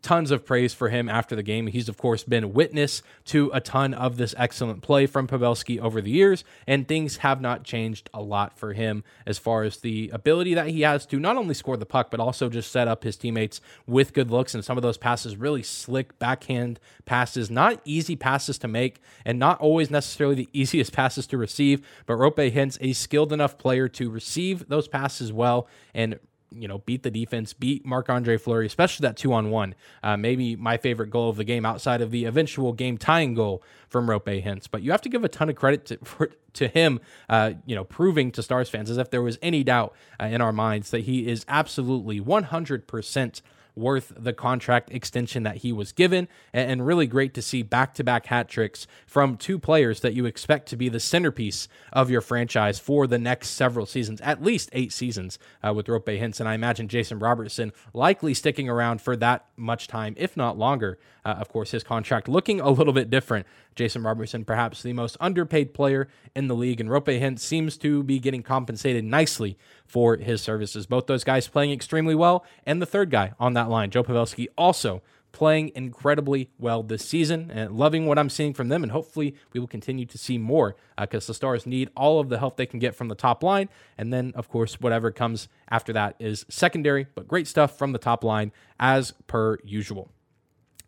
tons 0.00 0.30
of 0.30 0.44
praise 0.44 0.72
for 0.72 0.88
him 0.88 1.08
after 1.08 1.36
the 1.36 1.42
game. 1.42 1.66
He's, 1.66 1.88
of 1.88 1.96
course, 1.96 2.24
been 2.24 2.52
witness 2.52 3.02
to 3.26 3.50
a 3.52 3.60
ton 3.60 3.94
of 3.94 4.16
this 4.16 4.34
excellent 4.38 4.82
play 4.82 5.06
from 5.06 5.26
Pavelski 5.26 5.78
over 5.78 6.00
the 6.00 6.10
years, 6.10 6.44
and 6.66 6.88
things 6.88 7.18
have 7.18 7.40
not 7.40 7.64
changed 7.64 8.08
a 8.14 8.22
lot 8.22 8.58
for 8.58 8.72
him 8.72 9.04
as 9.26 9.38
far 9.38 9.62
as 9.64 9.78
the 9.78 10.10
ability 10.12 10.54
that 10.54 10.68
he 10.68 10.82
has 10.82 11.04
to 11.06 11.18
not 11.18 11.36
only 11.36 11.54
score 11.54 11.76
the 11.76 11.86
puck, 11.86 12.10
but 12.10 12.20
also 12.20 12.48
just 12.48 12.72
set 12.72 12.88
up 12.88 13.04
his 13.04 13.16
teammates 13.16 13.60
with 13.86 14.12
good 14.12 14.30
looks. 14.30 14.54
And 14.54 14.64
some 14.64 14.78
of 14.78 14.82
those 14.82 14.98
passes, 14.98 15.36
really 15.36 15.62
slick 15.62 16.18
backhand 16.18 16.80
passes, 17.04 17.50
not 17.50 17.80
easy 17.84 18.16
passes 18.16 18.58
to 18.58 18.68
make, 18.68 19.00
and 19.24 19.38
not 19.38 19.60
always 19.60 19.90
necessarily 19.90 20.34
the 20.34 20.48
easiest 20.58 20.92
passes 20.92 21.26
to 21.28 21.36
receive. 21.36 21.86
But 22.06 22.14
Roope 22.14 22.52
Hintz 22.52 22.78
a 22.80 22.92
skilled 22.92 23.32
enough 23.32 23.58
player 23.58 23.88
to 23.88 24.10
receive 24.10 24.68
those 24.68 24.88
passes 24.88 25.32
well 25.32 25.68
and 25.94 26.18
you 26.56 26.68
know, 26.68 26.78
beat 26.78 27.02
the 27.02 27.10
defense, 27.10 27.52
beat 27.52 27.84
Marc 27.84 28.08
Andre 28.08 28.36
Fleury, 28.36 28.66
especially 28.66 29.04
that 29.04 29.16
two 29.16 29.32
on 29.32 29.50
one. 29.50 29.74
Uh, 30.02 30.16
maybe 30.16 30.56
my 30.56 30.76
favorite 30.76 31.10
goal 31.10 31.30
of 31.30 31.36
the 31.36 31.44
game 31.44 31.64
outside 31.64 32.00
of 32.00 32.10
the 32.10 32.24
eventual 32.24 32.72
game 32.72 32.98
tying 32.98 33.34
goal 33.34 33.62
from 33.88 34.06
Roope 34.06 34.44
Hintz. 34.44 34.68
But 34.70 34.82
you 34.82 34.90
have 34.90 35.02
to 35.02 35.08
give 35.08 35.24
a 35.24 35.28
ton 35.28 35.48
of 35.48 35.56
credit 35.56 35.86
to, 35.86 35.98
for, 36.04 36.30
to 36.54 36.68
him, 36.68 37.00
uh, 37.28 37.52
you 37.66 37.74
know, 37.74 37.84
proving 37.84 38.30
to 38.32 38.42
Stars 38.42 38.68
fans 38.68 38.90
as 38.90 38.98
if 38.98 39.10
there 39.10 39.22
was 39.22 39.38
any 39.42 39.64
doubt 39.64 39.94
uh, 40.20 40.26
in 40.26 40.40
our 40.40 40.52
minds 40.52 40.90
that 40.90 41.00
he 41.00 41.28
is 41.28 41.44
absolutely 41.48 42.20
100% 42.20 43.42
worth 43.74 44.12
the 44.16 44.32
contract 44.32 44.90
extension 44.92 45.42
that 45.42 45.58
he 45.58 45.72
was 45.72 45.92
given. 45.92 46.28
And 46.52 46.86
really 46.86 47.06
great 47.06 47.34
to 47.34 47.42
see 47.42 47.62
back 47.62 47.94
to 47.94 48.04
back 48.04 48.26
hat 48.26 48.48
tricks 48.48 48.86
from 49.06 49.36
two 49.36 49.58
players 49.58 50.00
that 50.00 50.14
you 50.14 50.26
expect 50.26 50.68
to 50.68 50.76
be 50.76 50.88
the 50.88 51.00
centerpiece 51.00 51.68
of 51.92 52.10
your 52.10 52.20
franchise 52.20 52.78
for 52.78 53.06
the 53.06 53.18
next 53.18 53.50
several 53.50 53.86
seasons, 53.86 54.20
at 54.20 54.42
least 54.42 54.70
eight 54.72 54.92
seasons 54.92 55.38
uh, 55.62 55.72
with 55.74 55.86
Hintz. 55.86 56.40
And 56.40 56.48
I 56.48 56.54
imagine 56.54 56.88
Jason 56.88 57.18
Robertson 57.18 57.72
likely 57.92 58.34
sticking 58.34 58.68
around 58.68 59.00
for 59.00 59.16
that 59.16 59.46
much 59.56 59.88
time, 59.88 60.14
if 60.16 60.36
not 60.36 60.58
longer. 60.58 60.98
Uh, 61.24 61.36
of 61.38 61.48
course, 61.48 61.70
his 61.70 61.84
contract 61.84 62.28
looking 62.28 62.60
a 62.60 62.70
little 62.70 62.92
bit 62.92 63.08
different. 63.08 63.46
Jason 63.74 64.02
Robertson, 64.02 64.44
perhaps 64.44 64.82
the 64.82 64.92
most 64.92 65.16
underpaid 65.20 65.72
player 65.72 66.08
in 66.34 66.48
the 66.48 66.54
league, 66.54 66.80
and 66.80 66.90
Roope 66.90 67.20
Hintz 67.20 67.40
seems 67.40 67.78
to 67.78 68.02
be 68.02 68.18
getting 68.18 68.42
compensated 68.42 69.04
nicely 69.04 69.56
for 69.86 70.16
his 70.16 70.42
services. 70.42 70.86
Both 70.86 71.06
those 71.06 71.24
guys 71.24 71.48
playing 71.48 71.72
extremely 71.72 72.14
well, 72.14 72.44
and 72.66 72.82
the 72.82 72.86
third 72.86 73.10
guy 73.10 73.32
on 73.38 73.54
that 73.54 73.61
line, 73.68 73.90
Joe 73.90 74.02
Pavelski, 74.02 74.48
also 74.56 75.02
playing 75.32 75.72
incredibly 75.74 76.50
well 76.58 76.82
this 76.82 77.04
season 77.04 77.50
and 77.50 77.72
loving 77.72 78.06
what 78.06 78.18
I'm 78.18 78.28
seeing 78.28 78.54
from 78.54 78.68
them. 78.68 78.82
And 78.82 78.92
hopefully, 78.92 79.34
we 79.52 79.60
will 79.60 79.66
continue 79.66 80.04
to 80.06 80.18
see 80.18 80.38
more 80.38 80.76
because 81.00 81.24
uh, 81.24 81.28
the 81.28 81.34
Stars 81.34 81.66
need 81.66 81.90
all 81.96 82.20
of 82.20 82.28
the 82.28 82.38
help 82.38 82.56
they 82.56 82.66
can 82.66 82.78
get 82.78 82.94
from 82.94 83.08
the 83.08 83.14
top 83.14 83.42
line. 83.42 83.68
And 83.98 84.12
then, 84.12 84.32
of 84.36 84.48
course, 84.48 84.80
whatever 84.80 85.10
comes 85.10 85.48
after 85.70 85.92
that 85.94 86.16
is 86.18 86.46
secondary, 86.48 87.06
but 87.14 87.26
great 87.26 87.48
stuff 87.48 87.76
from 87.76 87.92
the 87.92 87.98
top 87.98 88.22
line 88.22 88.52
as 88.78 89.14
per 89.26 89.58
usual. 89.64 90.10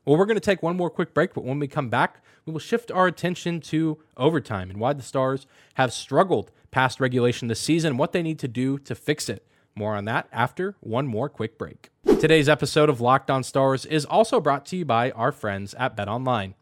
Well, 0.04 0.18
we're 0.18 0.26
going 0.26 0.36
to 0.36 0.40
take 0.40 0.62
one 0.62 0.76
more 0.76 0.90
quick 0.90 1.14
break, 1.14 1.32
but 1.32 1.44
when 1.44 1.58
we 1.58 1.66
come 1.66 1.88
back, 1.88 2.22
we 2.44 2.52
will 2.52 2.60
shift 2.60 2.90
our 2.90 3.06
attention 3.06 3.60
to 3.62 3.98
overtime 4.18 4.68
and 4.68 4.78
why 4.78 4.92
the 4.92 5.02
Stars 5.02 5.46
have 5.74 5.94
struggled 5.94 6.50
past 6.70 7.00
regulation 7.00 7.48
this 7.48 7.60
season, 7.60 7.96
what 7.96 8.12
they 8.12 8.22
need 8.22 8.38
to 8.40 8.48
do 8.48 8.78
to 8.80 8.94
fix 8.94 9.30
it. 9.30 9.46
More 9.74 9.96
on 9.96 10.04
that 10.04 10.28
after 10.30 10.76
one 10.80 11.06
more 11.06 11.28
quick 11.28 11.56
break. 11.56 11.90
Today's 12.04 12.50
episode 12.50 12.90
of 12.90 13.00
Locked 13.00 13.30
On 13.30 13.42
Stars 13.42 13.86
is 13.86 14.04
also 14.04 14.38
brought 14.38 14.66
to 14.66 14.76
you 14.76 14.84
by 14.84 15.10
our 15.12 15.32
friends 15.32 15.72
at 15.74 15.96
Bet 15.96 16.06
Online. 16.06 16.54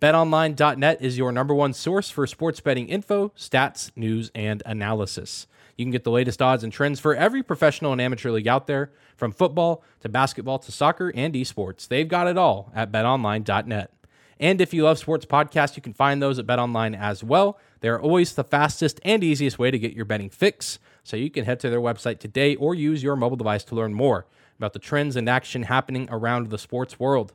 BetOnline.net 0.00 1.02
is 1.02 1.18
your 1.18 1.32
number 1.32 1.54
one 1.54 1.74
source 1.74 2.08
for 2.08 2.26
sports 2.26 2.60
betting 2.60 2.88
info, 2.88 3.28
stats, 3.36 3.90
news, 3.94 4.30
and 4.34 4.62
analysis. 4.64 5.46
You 5.76 5.84
can 5.84 5.92
get 5.92 6.04
the 6.04 6.10
latest 6.10 6.40
odds 6.40 6.64
and 6.64 6.72
trends 6.72 6.98
for 6.98 7.14
every 7.14 7.42
professional 7.42 7.92
and 7.92 8.00
amateur 8.00 8.30
league 8.30 8.48
out 8.48 8.66
there, 8.66 8.90
from 9.16 9.32
football 9.32 9.84
to 10.00 10.08
basketball 10.08 10.58
to 10.60 10.72
soccer 10.72 11.12
and 11.14 11.34
esports. 11.34 11.86
They've 11.86 12.08
got 12.08 12.26
it 12.26 12.38
all 12.38 12.72
at 12.74 12.90
betonline.net. 12.90 13.90
And 14.40 14.60
if 14.60 14.72
you 14.72 14.84
love 14.84 14.98
sports 14.98 15.26
podcasts, 15.26 15.76
you 15.76 15.82
can 15.82 15.94
find 15.94 16.22
those 16.22 16.38
at 16.38 16.46
BetOnline 16.46 16.98
as 16.98 17.22
well. 17.22 17.58
They're 17.80 18.00
always 18.00 18.34
the 18.34 18.44
fastest 18.44 19.00
and 19.04 19.22
easiest 19.22 19.58
way 19.58 19.70
to 19.70 19.78
get 19.78 19.92
your 19.92 20.04
betting 20.06 20.30
fix. 20.30 20.78
So 21.04 21.16
you 21.16 21.30
can 21.30 21.44
head 21.44 21.60
to 21.60 21.70
their 21.70 21.80
website 21.80 22.18
today 22.18 22.56
or 22.56 22.74
use 22.74 23.02
your 23.02 23.16
mobile 23.16 23.36
device 23.36 23.64
to 23.64 23.74
learn 23.74 23.94
more 23.94 24.26
about 24.56 24.72
the 24.72 24.78
trends 24.78 25.16
and 25.16 25.28
action 25.28 25.64
happening 25.64 26.08
around 26.10 26.50
the 26.50 26.58
sports 26.58 26.98
world. 26.98 27.32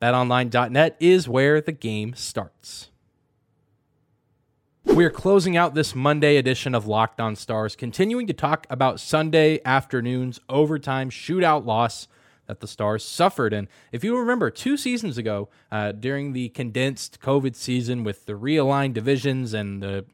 BetOnline.net 0.00 0.96
is 1.00 1.28
where 1.28 1.60
the 1.60 1.72
game 1.72 2.14
starts. 2.14 2.90
We 4.84 5.04
are 5.04 5.10
closing 5.10 5.56
out 5.56 5.74
this 5.74 5.94
Monday 5.94 6.36
edition 6.36 6.74
of 6.74 6.86
Locked 6.86 7.20
On 7.20 7.34
Stars, 7.34 7.74
continuing 7.74 8.26
to 8.26 8.32
talk 8.32 8.66
about 8.68 9.00
Sunday 9.00 9.60
afternoon's 9.64 10.40
overtime 10.48 11.10
shootout 11.10 11.64
loss 11.64 12.06
that 12.46 12.60
the 12.60 12.68
Stars 12.68 13.04
suffered. 13.04 13.52
And 13.52 13.68
if 13.92 14.04
you 14.04 14.16
remember, 14.16 14.50
two 14.50 14.76
seasons 14.76 15.16
ago, 15.16 15.48
uh, 15.72 15.92
during 15.92 16.32
the 16.32 16.50
condensed 16.50 17.20
COVID 17.20 17.56
season 17.56 18.04
with 18.04 18.26
the 18.26 18.34
realigned 18.34 18.92
divisions 18.92 19.54
and 19.54 19.82
the 19.82 20.04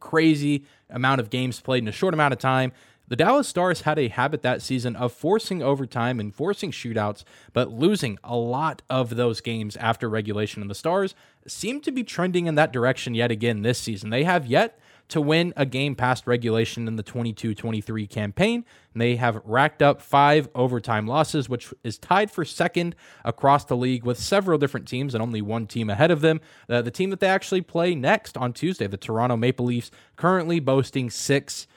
crazy 0.00 0.64
amount 0.90 1.20
of 1.20 1.30
games 1.30 1.60
played 1.60 1.82
in 1.82 1.88
a 1.88 1.92
short 1.92 2.14
amount 2.14 2.32
of 2.32 2.38
time, 2.38 2.72
the 3.08 3.16
Dallas 3.16 3.48
Stars 3.48 3.82
had 3.82 3.98
a 3.98 4.08
habit 4.08 4.42
that 4.42 4.62
season 4.62 4.96
of 4.96 5.12
forcing 5.12 5.62
overtime 5.62 6.18
and 6.18 6.34
forcing 6.34 6.72
shootouts, 6.72 7.22
but 7.52 7.70
losing 7.70 8.18
a 8.24 8.36
lot 8.36 8.82
of 8.90 9.16
those 9.16 9.40
games 9.40 9.76
after 9.76 10.08
regulation. 10.08 10.60
And 10.60 10.70
the 10.70 10.74
Stars 10.74 11.14
seem 11.46 11.80
to 11.82 11.92
be 11.92 12.02
trending 12.02 12.46
in 12.46 12.56
that 12.56 12.72
direction 12.72 13.14
yet 13.14 13.30
again 13.30 13.62
this 13.62 13.78
season. 13.78 14.10
They 14.10 14.24
have 14.24 14.46
yet 14.46 14.78
to 15.08 15.20
win 15.20 15.52
a 15.56 15.64
game 15.64 15.94
past 15.94 16.26
regulation 16.26 16.88
in 16.88 16.96
the 16.96 17.02
22 17.02 17.54
23 17.54 18.06
campaign. 18.06 18.64
And 18.92 19.00
they 19.00 19.16
have 19.16 19.40
racked 19.44 19.82
up 19.82 20.02
five 20.02 20.48
overtime 20.54 21.06
losses, 21.06 21.48
which 21.48 21.72
is 21.84 21.98
tied 21.98 22.30
for 22.30 22.44
second 22.44 22.96
across 23.24 23.64
the 23.64 23.76
league 23.76 24.04
with 24.04 24.18
several 24.18 24.58
different 24.58 24.88
teams 24.88 25.14
and 25.14 25.22
only 25.22 25.40
one 25.40 25.66
team 25.66 25.90
ahead 25.90 26.10
of 26.10 26.22
them. 26.22 26.40
Uh, 26.68 26.82
the 26.82 26.90
team 26.90 27.10
that 27.10 27.20
they 27.20 27.28
actually 27.28 27.60
play 27.60 27.94
next 27.94 28.36
on 28.36 28.52
Tuesday, 28.52 28.86
the 28.86 28.96
Toronto 28.96 29.36
Maple 29.36 29.66
Leafs, 29.66 29.90
currently 30.16 30.58
boasting 30.58 31.08
six 31.08 31.68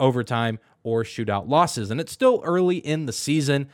overtime 0.00 0.58
or 0.82 1.04
shootout 1.04 1.48
losses. 1.48 1.90
And 1.90 2.00
it's 2.00 2.12
still 2.12 2.40
early 2.44 2.78
in 2.78 3.06
the 3.06 3.12
season. 3.12 3.68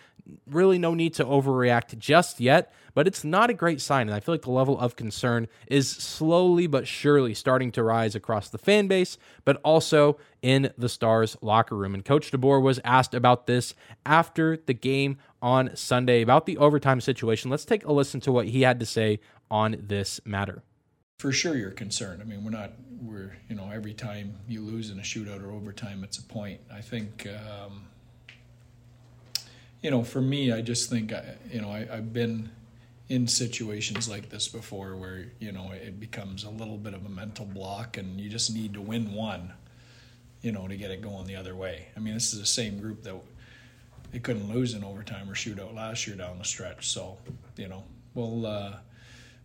Really, 0.47 0.79
no 0.79 0.95
need 0.95 1.13
to 1.15 1.25
overreact 1.25 1.99
just 1.99 2.41
yet, 2.41 2.73
but 2.95 3.07
it's 3.07 3.25
not 3.25 3.51
a 3.51 3.55
great 3.55 3.81
sign. 3.81 4.09
And 4.09 4.15
I 4.15 4.21
feel 4.21 4.35
like 4.35 4.43
the 4.43 4.51
level 4.51 4.79
of 4.81 4.97
concern 4.97 5.49
is 5.67 5.89
slowly 5.89 6.67
but 6.67 6.89
surely 6.89 7.35
starting 7.35 7.71
to 7.73 7.83
rise 7.83 8.15
across 8.15 8.49
the 8.49 8.57
fan 8.57 8.87
base, 8.87 9.19
but 9.45 9.61
also 9.63 10.17
in 10.41 10.73
the 10.79 10.89
Stars 10.89 11.37
locker 11.43 11.77
room. 11.77 11.93
And 11.95 12.05
Coach 12.05 12.31
DeBoer 12.31 12.63
was 12.63 12.81
asked 12.85 13.13
about 13.13 13.47
this 13.47 13.75
after 14.07 14.57
the 14.57 14.73
game 14.73 15.19
on 15.43 15.77
Sunday 15.77 16.23
about 16.23 16.47
the 16.47 16.57
overtime 16.57 17.03
situation. 17.03 17.51
Let's 17.51 17.67
take 17.67 17.85
a 17.85 17.93
listen 17.93 18.21
to 18.23 18.33
what 18.33 18.49
he 18.49 18.63
had 18.63 18.81
to 18.81 18.87
say 18.87 19.21
on 19.51 19.77
this 19.79 20.21
matter 20.25 20.63
for 21.19 21.33
sure 21.33 21.57
you're 21.57 21.71
concerned. 21.71 22.21
I 22.21 22.25
mean, 22.25 22.45
we're 22.45 22.51
not, 22.51 22.73
we're, 23.03 23.37
you 23.49 23.57
know, 23.57 23.71
every 23.73 23.95
time 23.95 24.35
you 24.49 24.61
lose 24.61 24.91
in 24.91 24.99
a 24.99 25.03
shootout 25.03 25.43
or 25.43 25.53
overtime, 25.53 26.05
it's 26.05 26.19
a 26.19 26.23
point. 26.23 26.61
I 26.73 26.81
think, 26.81 27.27
um, 27.27 27.87
you 29.83 29.91
know, 29.91 30.03
for 30.03 30.21
me, 30.21 30.53
I 30.53 30.61
just 30.61 30.91
think, 30.91 31.13
I, 31.13 31.37
you 31.51 31.61
know, 31.61 31.71
I, 31.71 31.87
I've 31.91 32.13
been 32.13 32.51
in 33.09 33.29
situations 33.29 34.09
like 34.09 34.31
this 34.31 34.49
before 34.49 34.97
where, 34.97 35.27
you 35.39 35.53
know, 35.53 35.71
it 35.73 36.01
becomes 36.01 36.45
a 36.45 36.51
little 36.51 36.79
bit 36.79 36.95
of 36.95 37.05
a 37.05 37.09
mental 37.09 37.45
block 37.45 37.99
and 37.99 38.19
you 38.21 38.31
just 38.31 38.53
need 38.53 38.73
to 38.75 38.81
win 38.81 39.13
one, 39.13 39.53
you 40.41 40.53
know, 40.53 40.67
to 40.67 40.77
get 40.77 40.91
it 40.91 41.03
going 41.03 41.27
the 41.27 41.37
other 41.37 41.55
way. 41.55 41.89
I 41.97 42.01
mean, 42.01 42.15
this 42.15 42.33
is 42.33 42.41
the 42.41 42.47
same 42.47 42.81
group 42.81 43.03
that 43.03 43.15
they 44.11 44.19
couldn't 44.19 44.53
lose 44.53 44.75
in 44.75 44.83
overtime 44.83 45.29
or 45.29 45.35
shootout 45.35 45.75
last 45.75 46.07
year 46.07 46.17
down 46.17 46.39
the 46.39 46.45
stretch. 46.45 46.89
So, 46.89 47.19
you 47.57 47.69
know, 47.69 47.85
we'll, 48.15 48.47
uh, 48.47 48.77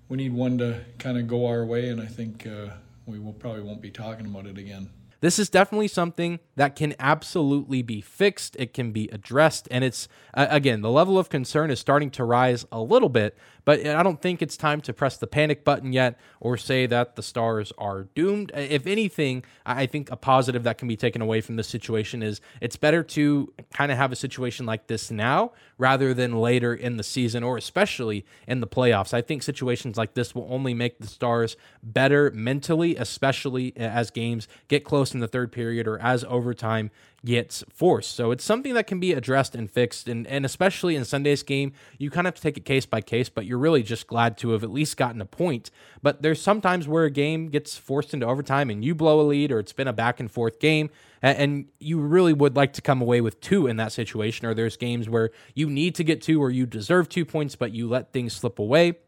we 0.10 0.18
need 0.18 0.34
one 0.34 0.58
to 0.58 0.82
kind 0.98 1.18
of 1.18 1.28
go 1.28 1.46
our 1.46 1.64
way, 1.64 1.90
and 1.90 2.02
I 2.02 2.08
think 2.08 2.46
uh, 2.46 2.74
we 3.06 3.20
will 3.20 3.34
probably 3.34 3.62
won't 3.62 3.82
be 3.82 3.92
talking 3.92 4.26
about 4.26 4.48
it 4.48 4.58
again. 4.58 4.90
This 5.22 5.38
is 5.38 5.50
definitely 5.50 5.90
something 5.90 6.40
that 6.56 6.76
can 6.76 6.96
absolutely 7.00 7.82
be 7.82 8.02
fixed. 8.02 8.56
It 8.58 8.74
can 8.74 8.92
be 8.92 9.10
addressed. 9.12 9.68
And 9.70 9.84
it's, 9.84 10.08
uh, 10.34 10.48
again, 10.50 10.82
the 10.82 10.90
level 10.90 11.20
of 11.20 11.30
concern 11.30 11.72
is 11.72 11.80
starting 11.80 12.10
to 12.12 12.24
rise 12.24 12.66
a 12.72 12.82
little 12.82 13.10
bit, 13.10 13.38
but 13.66 13.86
I 13.86 14.02
don't 14.02 14.22
think 14.22 14.42
it's 14.42 14.56
time 14.56 14.82
to 14.82 14.94
press 14.94 15.18
the 15.18 15.28
panic 15.28 15.64
button 15.64 15.94
yet 15.94 16.18
or 16.40 16.58
say 16.58 16.86
that 16.86 17.16
the 17.16 17.24
Stars 17.24 17.74
are 17.78 18.04
doomed. 18.16 18.52
If 18.56 18.88
anything, 18.88 19.44
I 19.66 19.86
think 19.86 20.10
a 20.10 20.16
positive 20.16 20.64
that 20.64 20.78
can 20.78 20.88
be 20.88 20.96
taken 20.96 21.22
away 21.22 21.42
from 21.42 21.58
this 21.58 21.68
situation 21.68 22.24
is 22.24 22.40
it's 22.62 22.78
better 22.78 23.04
to 23.04 23.54
kind 23.74 23.92
of 23.92 23.98
have 23.98 24.12
a 24.12 24.16
situation 24.16 24.66
like 24.66 24.88
this 24.88 25.12
now 25.12 25.52
rather 25.78 26.14
than 26.14 26.40
later 26.40 26.74
in 26.74 26.98
the 26.98 27.04
season 27.04 27.44
or 27.44 27.58
especially 27.58 28.26
in 28.48 28.62
the 28.62 28.68
playoffs. 28.68 29.14
I 29.14 29.22
think 29.22 29.44
situations 29.44 29.98
like 29.98 30.14
this 30.14 30.34
will 30.34 30.48
only 30.50 30.74
make 30.74 31.00
the 31.00 31.08
Stars 31.08 31.58
better 31.84 32.32
mentally, 32.34 32.96
especially 32.96 33.76
as 33.76 34.12
games 34.12 34.48
get 34.68 34.84
close 34.84 35.09
in 35.14 35.20
the 35.20 35.28
third 35.28 35.52
period 35.52 35.88
or 35.88 36.00
as 36.00 36.24
overtime 36.26 36.92
gets 37.26 37.64
forced. 37.74 38.16
So 38.16 38.32
it's 38.32 38.44
something 38.44 38.74
that 38.74 38.88
can 38.88 39.00
be 39.00 39.14
addressed 39.14 39.56
and 39.56 39.70
fixed. 39.70 40.08
And, 40.08 40.26
and 40.28 40.46
especially 40.46 40.96
in 40.96 41.06
Sunday's 41.06 41.44
game, 41.44 41.74
you 41.98 42.10
kind 42.10 42.26
of 42.28 42.34
have 42.34 42.36
to 42.36 42.42
take 42.42 42.58
it 42.58 42.66
case 42.66 42.86
by 42.86 43.02
case, 43.02 43.30
but 43.30 43.46
you're 43.46 43.58
really 43.58 43.84
just 43.84 44.08
glad 44.08 44.38
to 44.40 44.52
have 44.52 44.64
at 44.64 44.72
least 44.72 44.98
gotten 44.98 45.22
a 45.22 45.26
point. 45.26 45.72
But 46.02 46.22
there's 46.22 46.42
sometimes 46.42 46.88
where 46.88 47.06
a 47.06 47.12
game 47.12 47.50
gets 47.50 47.78
forced 47.78 48.14
into 48.14 48.26
overtime 48.26 48.70
and 48.70 48.84
you 48.84 48.96
blow 48.96 49.20
a 49.20 49.24
lead 49.24 49.52
or 49.52 49.60
it's 49.60 49.74
been 49.74 49.88
a 49.88 49.94
back 49.94 50.20
and 50.20 50.32
forth 50.32 50.60
game. 50.60 50.90
And 51.22 51.66
you 51.80 52.00
really 52.00 52.32
would 52.32 52.56
like 52.56 52.72
to 52.74 52.82
come 52.82 53.02
away 53.02 53.20
with 53.20 53.42
two 53.42 53.68
in 53.68 53.76
that 53.76 53.92
situation. 53.92 54.46
Or 54.46 54.54
there's 54.54 54.78
games 54.78 55.10
where 55.10 55.32
you 55.54 55.70
need 55.70 55.96
to 55.96 56.04
get 56.04 56.22
two 56.22 56.42
or 56.42 56.50
you 56.50 56.66
deserve 56.66 57.10
two 57.10 57.26
points, 57.26 57.58
but 57.58 57.74
you 57.74 57.90
let 57.90 58.14
things 58.14 58.34
slip 58.34 58.58
away. 58.58 59.00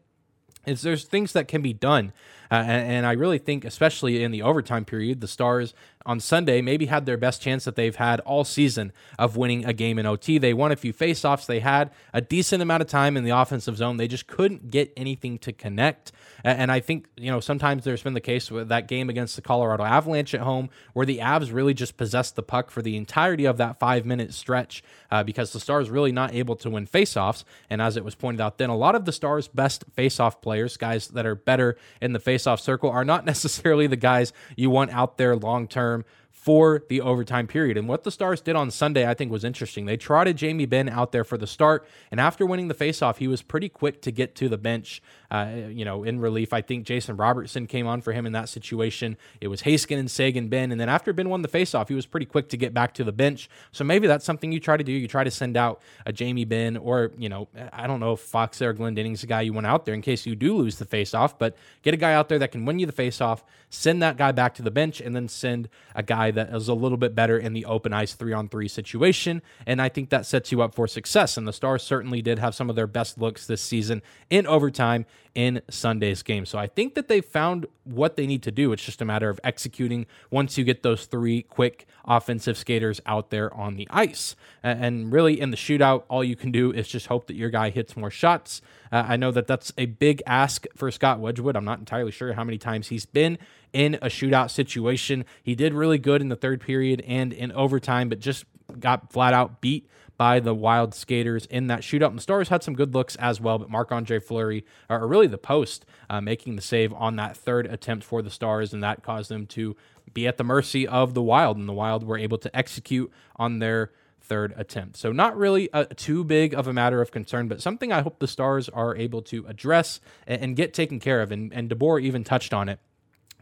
Is 0.66 0.82
there's 0.82 1.04
things 1.04 1.32
that 1.32 1.48
can 1.48 1.60
be 1.62 1.72
done. 1.72 2.12
Uh, 2.52 2.56
and, 2.56 2.92
and, 2.92 3.06
I 3.06 3.12
really 3.12 3.38
think, 3.38 3.64
especially 3.64 4.22
in 4.22 4.30
the 4.30 4.42
overtime 4.42 4.84
period, 4.84 5.22
the 5.22 5.26
Stars 5.26 5.72
on 6.04 6.20
Sunday 6.20 6.60
maybe 6.60 6.84
had 6.84 7.06
their 7.06 7.16
best 7.16 7.40
chance 7.40 7.64
that 7.64 7.76
they've 7.76 7.96
had 7.96 8.20
all 8.20 8.44
season 8.44 8.92
of 9.18 9.38
winning 9.38 9.64
a 9.64 9.72
game 9.72 9.98
in 9.98 10.04
OT. 10.04 10.36
They 10.36 10.52
won 10.52 10.70
a 10.70 10.76
few 10.76 10.92
faceoffs. 10.92 11.46
They 11.46 11.60
had 11.60 11.90
a 12.12 12.20
decent 12.20 12.60
amount 12.60 12.82
of 12.82 12.88
time 12.88 13.16
in 13.16 13.24
the 13.24 13.30
offensive 13.30 13.78
zone. 13.78 13.96
They 13.96 14.08
just 14.08 14.26
couldn't 14.26 14.70
get 14.70 14.92
anything 14.98 15.38
to 15.38 15.52
connect. 15.54 16.12
And 16.44 16.70
I 16.70 16.80
think, 16.80 17.06
you 17.16 17.30
know, 17.30 17.40
sometimes 17.40 17.84
there's 17.84 18.02
been 18.02 18.14
the 18.14 18.20
case 18.20 18.50
with 18.50 18.68
that 18.68 18.86
game 18.86 19.08
against 19.08 19.36
the 19.36 19.42
Colorado 19.42 19.84
Avalanche 19.84 20.34
at 20.34 20.40
home 20.40 20.68
where 20.92 21.06
the 21.06 21.18
Avs 21.18 21.54
really 21.54 21.72
just 21.72 21.96
possessed 21.96 22.36
the 22.36 22.42
puck 22.42 22.70
for 22.70 22.82
the 22.82 22.96
entirety 22.96 23.46
of 23.46 23.56
that 23.58 23.78
five 23.78 24.04
minute 24.04 24.34
stretch 24.34 24.82
uh, 25.10 25.22
because 25.22 25.52
the 25.52 25.60
Stars 25.60 25.88
really 25.88 26.12
not 26.12 26.34
able 26.34 26.56
to 26.56 26.68
win 26.68 26.86
faceoffs. 26.86 27.44
And 27.70 27.80
as 27.80 27.96
it 27.96 28.04
was 28.04 28.14
pointed 28.14 28.40
out 28.42 28.58
then, 28.58 28.70
a 28.70 28.76
lot 28.76 28.94
of 28.94 29.04
the 29.06 29.12
Stars' 29.12 29.46
best 29.46 29.84
faceoff 29.94 30.42
players, 30.42 30.76
guys 30.76 31.08
that 31.08 31.24
are 31.24 31.36
better 31.36 31.76
in 32.00 32.12
the 32.12 32.18
faceoff 32.18 32.41
circle, 32.60 32.90
are 32.90 33.04
not 33.04 33.24
necessarily 33.32 33.86
the 33.86 33.96
guys 33.96 34.32
you 34.56 34.70
want 34.70 34.90
out 34.90 35.16
there 35.18 35.36
long 35.36 35.68
term 35.68 36.04
for 36.42 36.82
the 36.88 37.00
overtime 37.00 37.46
period. 37.46 37.76
And 37.76 37.86
what 37.86 38.02
the 38.02 38.10
Stars 38.10 38.40
did 38.40 38.56
on 38.56 38.68
Sunday, 38.72 39.08
I 39.08 39.14
think, 39.14 39.30
was 39.30 39.44
interesting. 39.44 39.86
They 39.86 39.96
trotted 39.96 40.36
Jamie 40.36 40.66
Benn 40.66 40.88
out 40.88 41.12
there 41.12 41.22
for 41.22 41.38
the 41.38 41.46
start, 41.46 41.86
and 42.10 42.18
after 42.18 42.44
winning 42.44 42.66
the 42.66 42.74
faceoff, 42.74 43.18
he 43.18 43.28
was 43.28 43.42
pretty 43.42 43.68
quick 43.68 44.02
to 44.02 44.10
get 44.10 44.34
to 44.34 44.48
the 44.48 44.58
bench. 44.58 45.00
Uh, 45.30 45.46
you 45.68 45.84
know, 45.84 46.02
in 46.02 46.18
relief, 46.18 46.52
I 46.52 46.60
think 46.60 46.84
Jason 46.84 47.16
Robertson 47.16 47.68
came 47.68 47.86
on 47.86 48.00
for 48.00 48.12
him 48.12 48.26
in 48.26 48.32
that 48.32 48.48
situation. 48.48 49.16
It 49.40 49.48
was 49.48 49.62
Heiskanen 49.62 50.00
and 50.00 50.10
Seguin 50.10 50.48
Benn, 50.48 50.72
and 50.72 50.80
then 50.80 50.88
after 50.88 51.12
Benn 51.12 51.28
won 51.28 51.42
the 51.42 51.48
faceoff, 51.48 51.86
he 51.86 51.94
was 51.94 52.06
pretty 52.06 52.26
quick 52.26 52.48
to 52.48 52.56
get 52.56 52.74
back 52.74 52.92
to 52.94 53.04
the 53.04 53.12
bench. 53.12 53.48
So 53.70 53.84
maybe 53.84 54.08
that's 54.08 54.24
something 54.24 54.50
you 54.50 54.58
try 54.58 54.76
to 54.76 54.82
do. 54.82 54.90
You 54.90 55.06
try 55.06 55.22
to 55.22 55.30
send 55.30 55.56
out 55.56 55.80
a 56.06 56.12
Jamie 56.12 56.44
Benn, 56.44 56.76
or 56.76 57.12
you 57.16 57.28
know, 57.28 57.46
I 57.72 57.86
don't 57.86 58.00
know 58.00 58.14
if 58.14 58.20
Fox 58.20 58.60
or 58.60 58.72
Glendening's 58.72 59.22
a 59.22 59.28
guy 59.28 59.42
you 59.42 59.52
want 59.52 59.68
out 59.68 59.86
there 59.86 59.94
in 59.94 60.02
case 60.02 60.26
you 60.26 60.34
do 60.34 60.56
lose 60.56 60.78
the 60.78 60.86
faceoff, 60.86 61.34
but 61.38 61.56
get 61.82 61.94
a 61.94 61.96
guy 61.96 62.14
out 62.14 62.28
there 62.28 62.40
that 62.40 62.50
can 62.50 62.64
win 62.64 62.80
you 62.80 62.86
the 62.86 62.92
faceoff, 62.92 63.42
send 63.70 64.02
that 64.02 64.16
guy 64.16 64.32
back 64.32 64.54
to 64.56 64.62
the 64.62 64.72
bench, 64.72 65.00
and 65.00 65.14
then 65.14 65.28
send 65.28 65.68
a 65.94 66.02
guy 66.02 66.31
that 66.32 66.54
is 66.54 66.68
a 66.68 66.74
little 66.74 66.98
bit 66.98 67.14
better 67.14 67.38
in 67.38 67.52
the 67.52 67.64
open 67.64 67.92
ice 67.92 68.14
three 68.14 68.32
on 68.32 68.48
three 68.48 68.68
situation. 68.68 69.42
And 69.66 69.80
I 69.80 69.88
think 69.88 70.10
that 70.10 70.26
sets 70.26 70.52
you 70.52 70.62
up 70.62 70.74
for 70.74 70.86
success. 70.86 71.36
And 71.36 71.46
the 71.46 71.52
Stars 71.52 71.82
certainly 71.82 72.22
did 72.22 72.38
have 72.38 72.54
some 72.54 72.68
of 72.68 72.76
their 72.76 72.86
best 72.86 73.18
looks 73.18 73.46
this 73.46 73.62
season 73.62 74.02
in 74.30 74.46
overtime 74.46 75.06
in 75.34 75.62
Sunday's 75.70 76.22
game. 76.22 76.44
So 76.44 76.58
I 76.58 76.66
think 76.66 76.94
that 76.94 77.08
they 77.08 77.20
found 77.20 77.66
what 77.84 78.16
they 78.16 78.26
need 78.26 78.42
to 78.42 78.50
do. 78.50 78.72
It's 78.72 78.84
just 78.84 79.00
a 79.00 79.04
matter 79.04 79.30
of 79.30 79.40
executing 79.42 80.06
once 80.30 80.58
you 80.58 80.64
get 80.64 80.82
those 80.82 81.06
three 81.06 81.42
quick 81.42 81.86
offensive 82.04 82.58
skaters 82.58 83.00
out 83.06 83.30
there 83.30 83.52
on 83.54 83.76
the 83.76 83.88
ice. 83.90 84.36
And 84.62 85.10
really, 85.10 85.40
in 85.40 85.50
the 85.50 85.56
shootout, 85.56 86.04
all 86.08 86.22
you 86.22 86.36
can 86.36 86.52
do 86.52 86.70
is 86.70 86.86
just 86.86 87.06
hope 87.06 87.26
that 87.28 87.36
your 87.36 87.50
guy 87.50 87.70
hits 87.70 87.96
more 87.96 88.10
shots. 88.10 88.60
Uh, 88.90 89.06
I 89.08 89.16
know 89.16 89.30
that 89.30 89.46
that's 89.46 89.72
a 89.78 89.86
big 89.86 90.22
ask 90.26 90.66
for 90.76 90.90
Scott 90.90 91.18
Wedgewood. 91.18 91.56
I'm 91.56 91.64
not 91.64 91.78
entirely 91.78 92.12
sure 92.12 92.34
how 92.34 92.44
many 92.44 92.58
times 92.58 92.88
he's 92.88 93.06
been 93.06 93.38
in 93.72 93.94
a 93.96 94.06
shootout 94.06 94.50
situation. 94.50 95.24
He 95.42 95.54
did 95.54 95.74
really 95.74 95.98
good 95.98 96.20
in 96.20 96.28
the 96.28 96.36
third 96.36 96.60
period 96.60 97.02
and 97.06 97.32
in 97.32 97.52
overtime, 97.52 98.08
but 98.08 98.20
just 98.20 98.44
got 98.78 99.12
flat 99.12 99.34
out 99.34 99.60
beat 99.60 99.88
by 100.16 100.40
the 100.40 100.54
Wild 100.54 100.94
skaters 100.94 101.46
in 101.46 101.66
that 101.66 101.80
shootout. 101.80 102.08
And 102.08 102.18
the 102.18 102.22
Stars 102.22 102.48
had 102.48 102.62
some 102.62 102.74
good 102.74 102.94
looks 102.94 103.16
as 103.16 103.40
well, 103.40 103.58
but 103.58 103.70
Marc 103.70 103.90
Andre 103.90 104.20
Fleury, 104.20 104.64
or 104.88 105.06
really 105.06 105.26
the 105.26 105.38
post, 105.38 105.84
uh, 106.08 106.20
making 106.20 106.56
the 106.56 106.62
save 106.62 106.92
on 106.92 107.16
that 107.16 107.36
third 107.36 107.66
attempt 107.66 108.04
for 108.04 108.22
the 108.22 108.30
Stars, 108.30 108.72
and 108.72 108.82
that 108.82 109.02
caused 109.02 109.30
them 109.30 109.46
to 109.46 109.76
be 110.12 110.26
at 110.26 110.36
the 110.36 110.44
mercy 110.44 110.86
of 110.86 111.14
the 111.14 111.22
Wild, 111.22 111.56
and 111.56 111.68
the 111.68 111.72
Wild 111.72 112.04
were 112.04 112.18
able 112.18 112.38
to 112.38 112.54
execute 112.56 113.10
on 113.36 113.58
their 113.58 113.90
third 114.20 114.54
attempt. 114.56 114.96
So, 114.96 115.10
not 115.10 115.36
really 115.36 115.68
a, 115.72 115.86
too 115.86 116.22
big 116.22 116.54
of 116.54 116.68
a 116.68 116.72
matter 116.72 117.00
of 117.00 117.10
concern, 117.10 117.48
but 117.48 117.60
something 117.60 117.90
I 117.90 118.02
hope 118.02 118.18
the 118.18 118.28
Stars 118.28 118.68
are 118.68 118.94
able 118.96 119.22
to 119.22 119.44
address 119.48 120.00
and, 120.26 120.42
and 120.42 120.56
get 120.56 120.74
taken 120.74 121.00
care 121.00 121.20
of. 121.22 121.32
And, 121.32 121.52
and 121.52 121.68
DeBoer 121.68 122.00
even 122.00 122.22
touched 122.22 122.54
on 122.54 122.68
it 122.68 122.78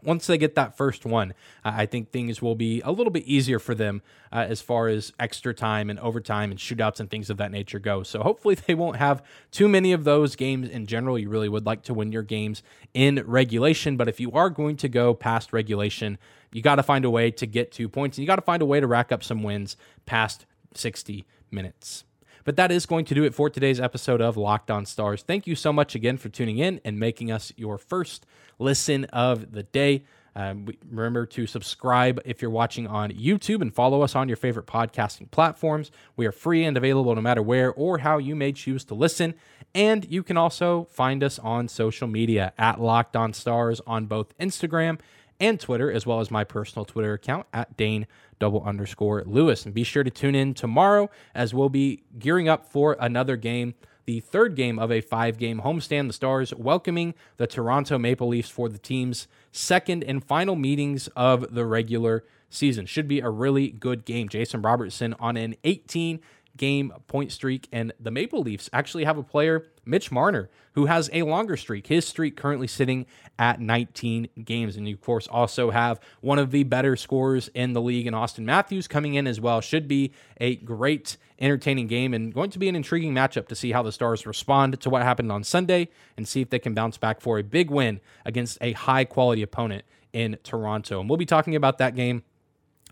once 0.03 0.27
they 0.27 0.37
get 0.37 0.55
that 0.55 0.75
first 0.75 1.05
one, 1.05 1.33
I 1.63 1.85
think 1.85 2.11
things 2.11 2.41
will 2.41 2.55
be 2.55 2.81
a 2.81 2.91
little 2.91 3.11
bit 3.11 3.23
easier 3.25 3.59
for 3.59 3.75
them 3.75 4.01
uh, 4.31 4.45
as 4.47 4.61
far 4.61 4.87
as 4.87 5.13
extra 5.19 5.53
time 5.53 5.89
and 5.89 5.99
overtime 5.99 6.51
and 6.51 6.59
shootouts 6.59 6.99
and 6.99 7.09
things 7.09 7.29
of 7.29 7.37
that 7.37 7.51
nature 7.51 7.79
go. 7.79 8.03
So 8.03 8.21
hopefully 8.21 8.55
they 8.67 8.75
won't 8.75 8.97
have 8.97 9.23
too 9.51 9.67
many 9.67 9.91
of 9.93 10.03
those 10.03 10.35
games 10.35 10.69
in 10.69 10.85
general. 10.87 11.17
You 11.17 11.29
really 11.29 11.49
would 11.49 11.65
like 11.65 11.83
to 11.83 11.93
win 11.93 12.11
your 12.11 12.23
games 12.23 12.63
in 12.93 13.23
regulation, 13.25 13.97
but 13.97 14.07
if 14.07 14.19
you 14.19 14.31
are 14.31 14.49
going 14.49 14.77
to 14.77 14.89
go 14.89 15.13
past 15.13 15.53
regulation, 15.53 16.17
you 16.51 16.61
got 16.61 16.75
to 16.75 16.83
find 16.83 17.05
a 17.05 17.09
way 17.09 17.31
to 17.31 17.45
get 17.45 17.71
two 17.71 17.87
points 17.87 18.17
and 18.17 18.23
you 18.23 18.27
got 18.27 18.35
to 18.35 18.41
find 18.41 18.61
a 18.61 18.65
way 18.65 18.79
to 18.79 18.87
rack 18.87 19.11
up 19.11 19.23
some 19.23 19.43
wins 19.43 19.77
past 20.05 20.45
60 20.73 21.25
minutes. 21.51 22.03
But 22.43 22.55
that 22.55 22.71
is 22.71 22.85
going 22.85 23.05
to 23.05 23.15
do 23.15 23.23
it 23.23 23.33
for 23.33 23.49
today's 23.49 23.79
episode 23.79 24.21
of 24.21 24.37
Locked 24.37 24.71
On 24.71 24.85
Stars. 24.85 25.23
Thank 25.23 25.47
you 25.47 25.55
so 25.55 25.71
much 25.71 25.95
again 25.95 26.17
for 26.17 26.29
tuning 26.29 26.57
in 26.57 26.81
and 26.83 26.99
making 26.99 27.31
us 27.31 27.53
your 27.55 27.77
first 27.77 28.25
listen 28.59 29.05
of 29.05 29.51
the 29.51 29.63
day. 29.63 30.03
Um, 30.33 30.69
remember 30.89 31.25
to 31.25 31.45
subscribe 31.45 32.21
if 32.23 32.41
you're 32.41 32.51
watching 32.51 32.87
on 32.87 33.11
YouTube 33.11 33.61
and 33.61 33.73
follow 33.73 34.01
us 34.01 34.15
on 34.15 34.29
your 34.29 34.37
favorite 34.37 34.65
podcasting 34.65 35.29
platforms. 35.29 35.91
We 36.15 36.25
are 36.25 36.31
free 36.31 36.63
and 36.63 36.77
available 36.77 37.13
no 37.13 37.21
matter 37.21 37.41
where 37.41 37.73
or 37.73 37.97
how 37.97 38.17
you 38.17 38.35
may 38.35 38.53
choose 38.53 38.85
to 38.85 38.95
listen. 38.95 39.33
And 39.75 40.09
you 40.09 40.23
can 40.23 40.37
also 40.37 40.85
find 40.85 41.23
us 41.23 41.37
on 41.39 41.67
social 41.67 42.07
media 42.07 42.53
at 42.57 42.79
Locked 42.79 43.15
On 43.15 43.33
Stars 43.33 43.81
on 43.85 44.05
both 44.05 44.37
Instagram 44.37 44.99
and 45.41 45.59
Twitter, 45.59 45.91
as 45.91 46.05
well 46.05 46.21
as 46.21 46.31
my 46.31 46.45
personal 46.45 46.85
Twitter 46.85 47.13
account 47.13 47.47
at 47.51 47.75
Dane 47.75 48.07
double 48.39 48.63
underscore 48.63 49.23
Lewis. 49.25 49.65
And 49.65 49.73
be 49.73 49.83
sure 49.83 50.03
to 50.03 50.09
tune 50.09 50.35
in 50.35 50.53
tomorrow 50.53 51.09
as 51.35 51.53
we'll 51.53 51.69
be 51.69 52.03
gearing 52.17 52.47
up 52.47 52.71
for 52.71 52.95
another 52.99 53.35
game 53.35 53.73
the 54.05 54.19
third 54.19 54.55
game 54.55 54.79
of 54.79 54.91
a 54.91 55.01
five 55.01 55.37
game 55.37 55.61
homestand. 55.61 56.07
The 56.07 56.13
Stars 56.13 56.53
welcoming 56.53 57.13
the 57.37 57.47
Toronto 57.47 57.97
Maple 57.97 58.27
Leafs 58.27 58.49
for 58.49 58.67
the 58.67 58.77
team's 58.77 59.27
second 59.51 60.03
and 60.03 60.23
final 60.23 60.55
meetings 60.55 61.07
of 61.15 61.53
the 61.53 61.65
regular 61.65 62.23
season. 62.49 62.85
Should 62.85 63.07
be 63.07 63.19
a 63.19 63.29
really 63.29 63.69
good 63.69 64.05
game. 64.05 64.27
Jason 64.27 64.61
Robertson 64.61 65.15
on 65.19 65.37
an 65.37 65.55
18 65.63 66.19
game 66.57 66.91
point 67.07 67.31
streak. 67.31 67.67
And 67.71 67.93
the 67.99 68.11
Maple 68.11 68.41
Leafs 68.41 68.69
actually 68.73 69.05
have 69.05 69.17
a 69.17 69.23
player, 69.23 69.70
Mitch 69.85 70.11
Marner, 70.11 70.49
who 70.73 70.85
has 70.85 71.09
a 71.13 71.23
longer 71.23 71.57
streak. 71.57 71.87
His 71.87 72.07
streak 72.07 72.35
currently 72.35 72.67
sitting 72.67 73.05
at 73.37 73.59
19 73.59 74.29
games. 74.43 74.77
And 74.77 74.87
you, 74.87 74.95
of 74.95 75.01
course, 75.01 75.27
also 75.27 75.71
have 75.71 75.99
one 76.21 76.39
of 76.39 76.51
the 76.51 76.63
better 76.63 76.95
scorers 76.95 77.49
in 77.53 77.73
the 77.73 77.81
league 77.81 78.07
in 78.07 78.13
Austin 78.13 78.45
Matthews 78.45 78.87
coming 78.87 79.15
in 79.15 79.27
as 79.27 79.39
well. 79.39 79.61
Should 79.61 79.87
be 79.87 80.13
a 80.39 80.55
great, 80.57 81.17
entertaining 81.41 81.87
game 81.87 82.13
and 82.13 82.33
going 82.33 82.51
to 82.51 82.59
be 82.59 82.69
an 82.69 82.75
intriguing 82.75 83.13
matchup 83.13 83.47
to 83.47 83.55
see 83.55 83.71
how 83.71 83.81
the 83.81 83.91
Stars 83.91 84.25
respond 84.25 84.79
to 84.79 84.89
what 84.89 85.01
happened 85.01 85.31
on 85.31 85.43
Sunday 85.43 85.89
and 86.15 86.27
see 86.27 86.41
if 86.41 86.49
they 86.51 86.59
can 86.59 86.73
bounce 86.73 86.97
back 86.97 87.19
for 87.19 87.39
a 87.39 87.43
big 87.43 87.71
win 87.71 87.99
against 88.25 88.57
a 88.61 88.73
high 88.73 89.03
quality 89.03 89.41
opponent 89.41 89.83
in 90.13 90.37
Toronto. 90.43 90.99
And 90.99 91.09
we'll 91.09 91.17
be 91.17 91.25
talking 91.25 91.55
about 91.55 91.79
that 91.79 91.95
game 91.95 92.23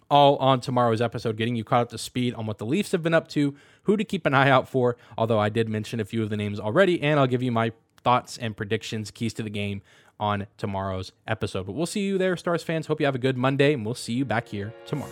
all 0.10 0.38
on 0.38 0.60
tomorrow's 0.60 1.02
episode, 1.02 1.38
getting 1.38 1.56
you 1.56 1.64
caught 1.64 1.82
up 1.82 1.90
to 1.90 1.98
speed 1.98 2.34
on 2.34 2.48
what 2.48 2.58
the 2.58 2.66
Leafs 2.66 2.92
have 2.92 3.04
been 3.04 3.14
up 3.14 3.28
to, 3.28 3.56
who 3.90 3.98
to 3.98 4.04
keep 4.04 4.28
an 4.28 4.36
eye 4.36 4.50
out 4.50 4.70
for, 4.70 4.98
although 5.18 5.40
I 5.40 5.50
did 5.50 5.68
mention 5.68 6.00
a 6.00 6.06
few 6.06 6.22
of 6.22 6.30
the 6.30 6.38
names 6.38 6.60
already, 6.60 7.02
and 7.02 7.20
I'll 7.20 7.26
give 7.26 7.42
you 7.42 7.52
my 7.52 7.72
thoughts 8.04 8.38
and 8.38 8.56
predictions, 8.56 9.10
keys 9.10 9.34
to 9.34 9.44
the 9.44 9.50
game 9.50 9.82
on 10.20 10.46
tomorrow's 10.58 11.12
episode. 11.28 11.66
But 11.66 11.72
we'll 11.74 11.88
see 11.88 12.02
you 12.02 12.20
there, 12.20 12.38
Stars 12.38 12.62
fans. 12.62 12.86
Hope 12.86 13.00
you 13.00 13.08
have 13.08 13.16
a 13.16 13.20
good 13.20 13.36
Monday, 13.36 13.74
and 13.74 13.84
we'll 13.84 13.96
see 13.96 14.14
you 14.14 14.26
back 14.26 14.48
here 14.50 14.76
tomorrow. 14.86 15.12